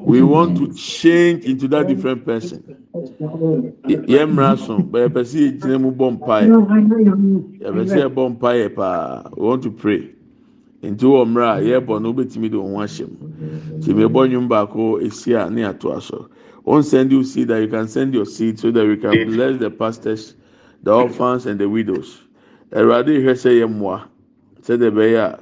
We 0.00 0.22
want 0.22 0.56
to 0.58 0.72
change 0.72 1.44
into 1.44 1.68
that 1.68 1.88
different 1.88 2.24
person. 2.24 2.62
Yɛn 2.94 4.32
mmerɛ 4.32 4.58
so 4.58 4.78
bɛyɛ 4.78 5.08
pɛ 5.08 5.20
sɛ 5.20 5.36
yɛgyina 5.60 5.80
mu 5.80 5.92
bɔ 5.92 6.18
mpaeɛ 6.18 6.48
yɛpɛ 7.60 7.82
sɛ 7.84 8.08
yɛbɔ 8.08 8.38
mpaeɛ 8.38 8.74
paa 8.74 9.28
we 9.36 9.46
want 9.46 9.62
to 9.62 9.70
pray. 9.70 10.10
Nti 10.82 11.04
wɔ 11.04 11.26
mmerɛ 11.26 11.58
a 11.58 11.80
yɛbɔ 11.80 12.00
no 12.02 12.12
wobɛtumi 12.14 12.50
de 12.50 12.56
wɔn 12.56 12.72
ho 12.74 12.80
ahyɛ 12.80 13.06
mu 13.10 13.28
nti 13.78 13.92
mebɔ 13.94 14.20
nnwom 14.28 14.48
baako 14.48 15.00
esi 15.02 15.34
a 15.34 15.50
ne 15.50 15.62
ato 15.64 15.92
aso 15.92 16.28
won 16.64 16.82
send 16.82 17.10
you 17.12 17.22
seed 17.24 17.48
that 17.48 17.60
you 17.60 17.68
can 17.68 17.86
send 17.88 18.14
your 18.14 18.24
seed 18.26 18.58
so 18.58 18.70
that 18.70 18.86
we 18.86 18.96
can 18.96 19.12
bless 19.26 19.58
the 19.58 19.70
pastors 19.70 20.34
the 20.82 20.92
orphans 20.92 21.46
and 21.46 21.58
the 21.60 21.68
widows. 21.68 22.22
Awurade 22.72 23.08
hwɛ 23.22 23.32
sɛ 23.34 23.50
yɛ 23.60 23.66
mmoa 23.68 24.02
sɛdeɛ 24.62 24.90
ɛbɛyɛ 24.90 25.18
a 25.18 25.38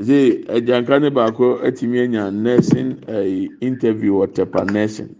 ɛsɛ 0.00 0.46
agyanka 0.48 1.00
ne 1.00 1.10
baako 1.10 1.58
atumi 1.62 2.00
anya 2.04 2.30
nursing 2.30 2.96
ɛɛ 3.06 3.48
interview 3.60 4.12
wɔ 4.14 4.26
tepa 4.34 4.64
nursing. 4.72 5.14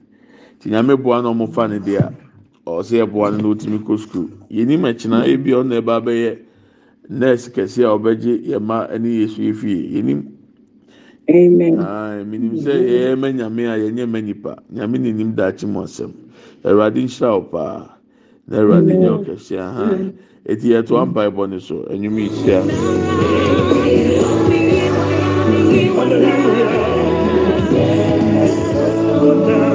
Nti 0.58 0.70
nyame 0.70 1.00
boa 1.02 1.22
na 1.22 1.32
ɔmo 1.32 1.52
fa 1.52 1.66
ne 1.68 1.78
deɛ 1.78 1.98
a 2.66 2.70
ɔsɛ 2.70 3.06
ɛboa 3.06 3.30
no 3.32 3.38
na 3.38 3.48
otumi 3.54 3.78
kɔ 3.78 3.98
sukuu 3.98 4.30
yɛnim 4.50 4.82
ɛkyina 4.82 5.26
ebi 5.28 5.50
ɔna 5.52 5.80
ɛba 5.80 6.00
abɛyɛ 6.02 6.38
nurse 7.08 7.48
kɛse 7.48 7.84
a 7.84 7.96
ɔbɛgye 7.98 8.42
yɛ 8.48 8.58
mma 8.60 8.88
ɛne 8.90 9.06
yesu 9.20 9.42
efie 9.42 9.90
yɛnim. 9.94 10.34
Amen. 11.30 11.76
menim 12.28 12.52
sɛ 12.60 12.72
yɛyɛ 12.84 13.16
ma 13.18 13.28
nyame 13.32 13.62
a 13.66 13.76
yɛnyɛ 13.78 14.06
ma 14.10 14.20
nipa 14.20 14.56
nyame 14.72 14.98
ne 15.00 15.12
nim 15.12 15.32
daakye 15.34 15.66
mu 15.68 15.80
asɛm 15.80 16.12
awurade 16.64 17.00
nhyira 17.00 17.32
wo 17.32 17.40
paa 17.42 17.93
na 18.48 18.56
awurade 18.60 18.92
nyɛ 19.00 19.08
wo 19.14 19.18
kɛseɛ 19.26 19.64
ha 19.76 19.84
eti 20.50 20.66
yɛto 20.72 20.92
ampa 21.02 21.20
ɛbɔ 21.28 21.42
ne 21.50 21.58
so 21.60 21.76
ɛnwom 21.92 22.16
yi 22.18 22.28
hyia 22.28 22.60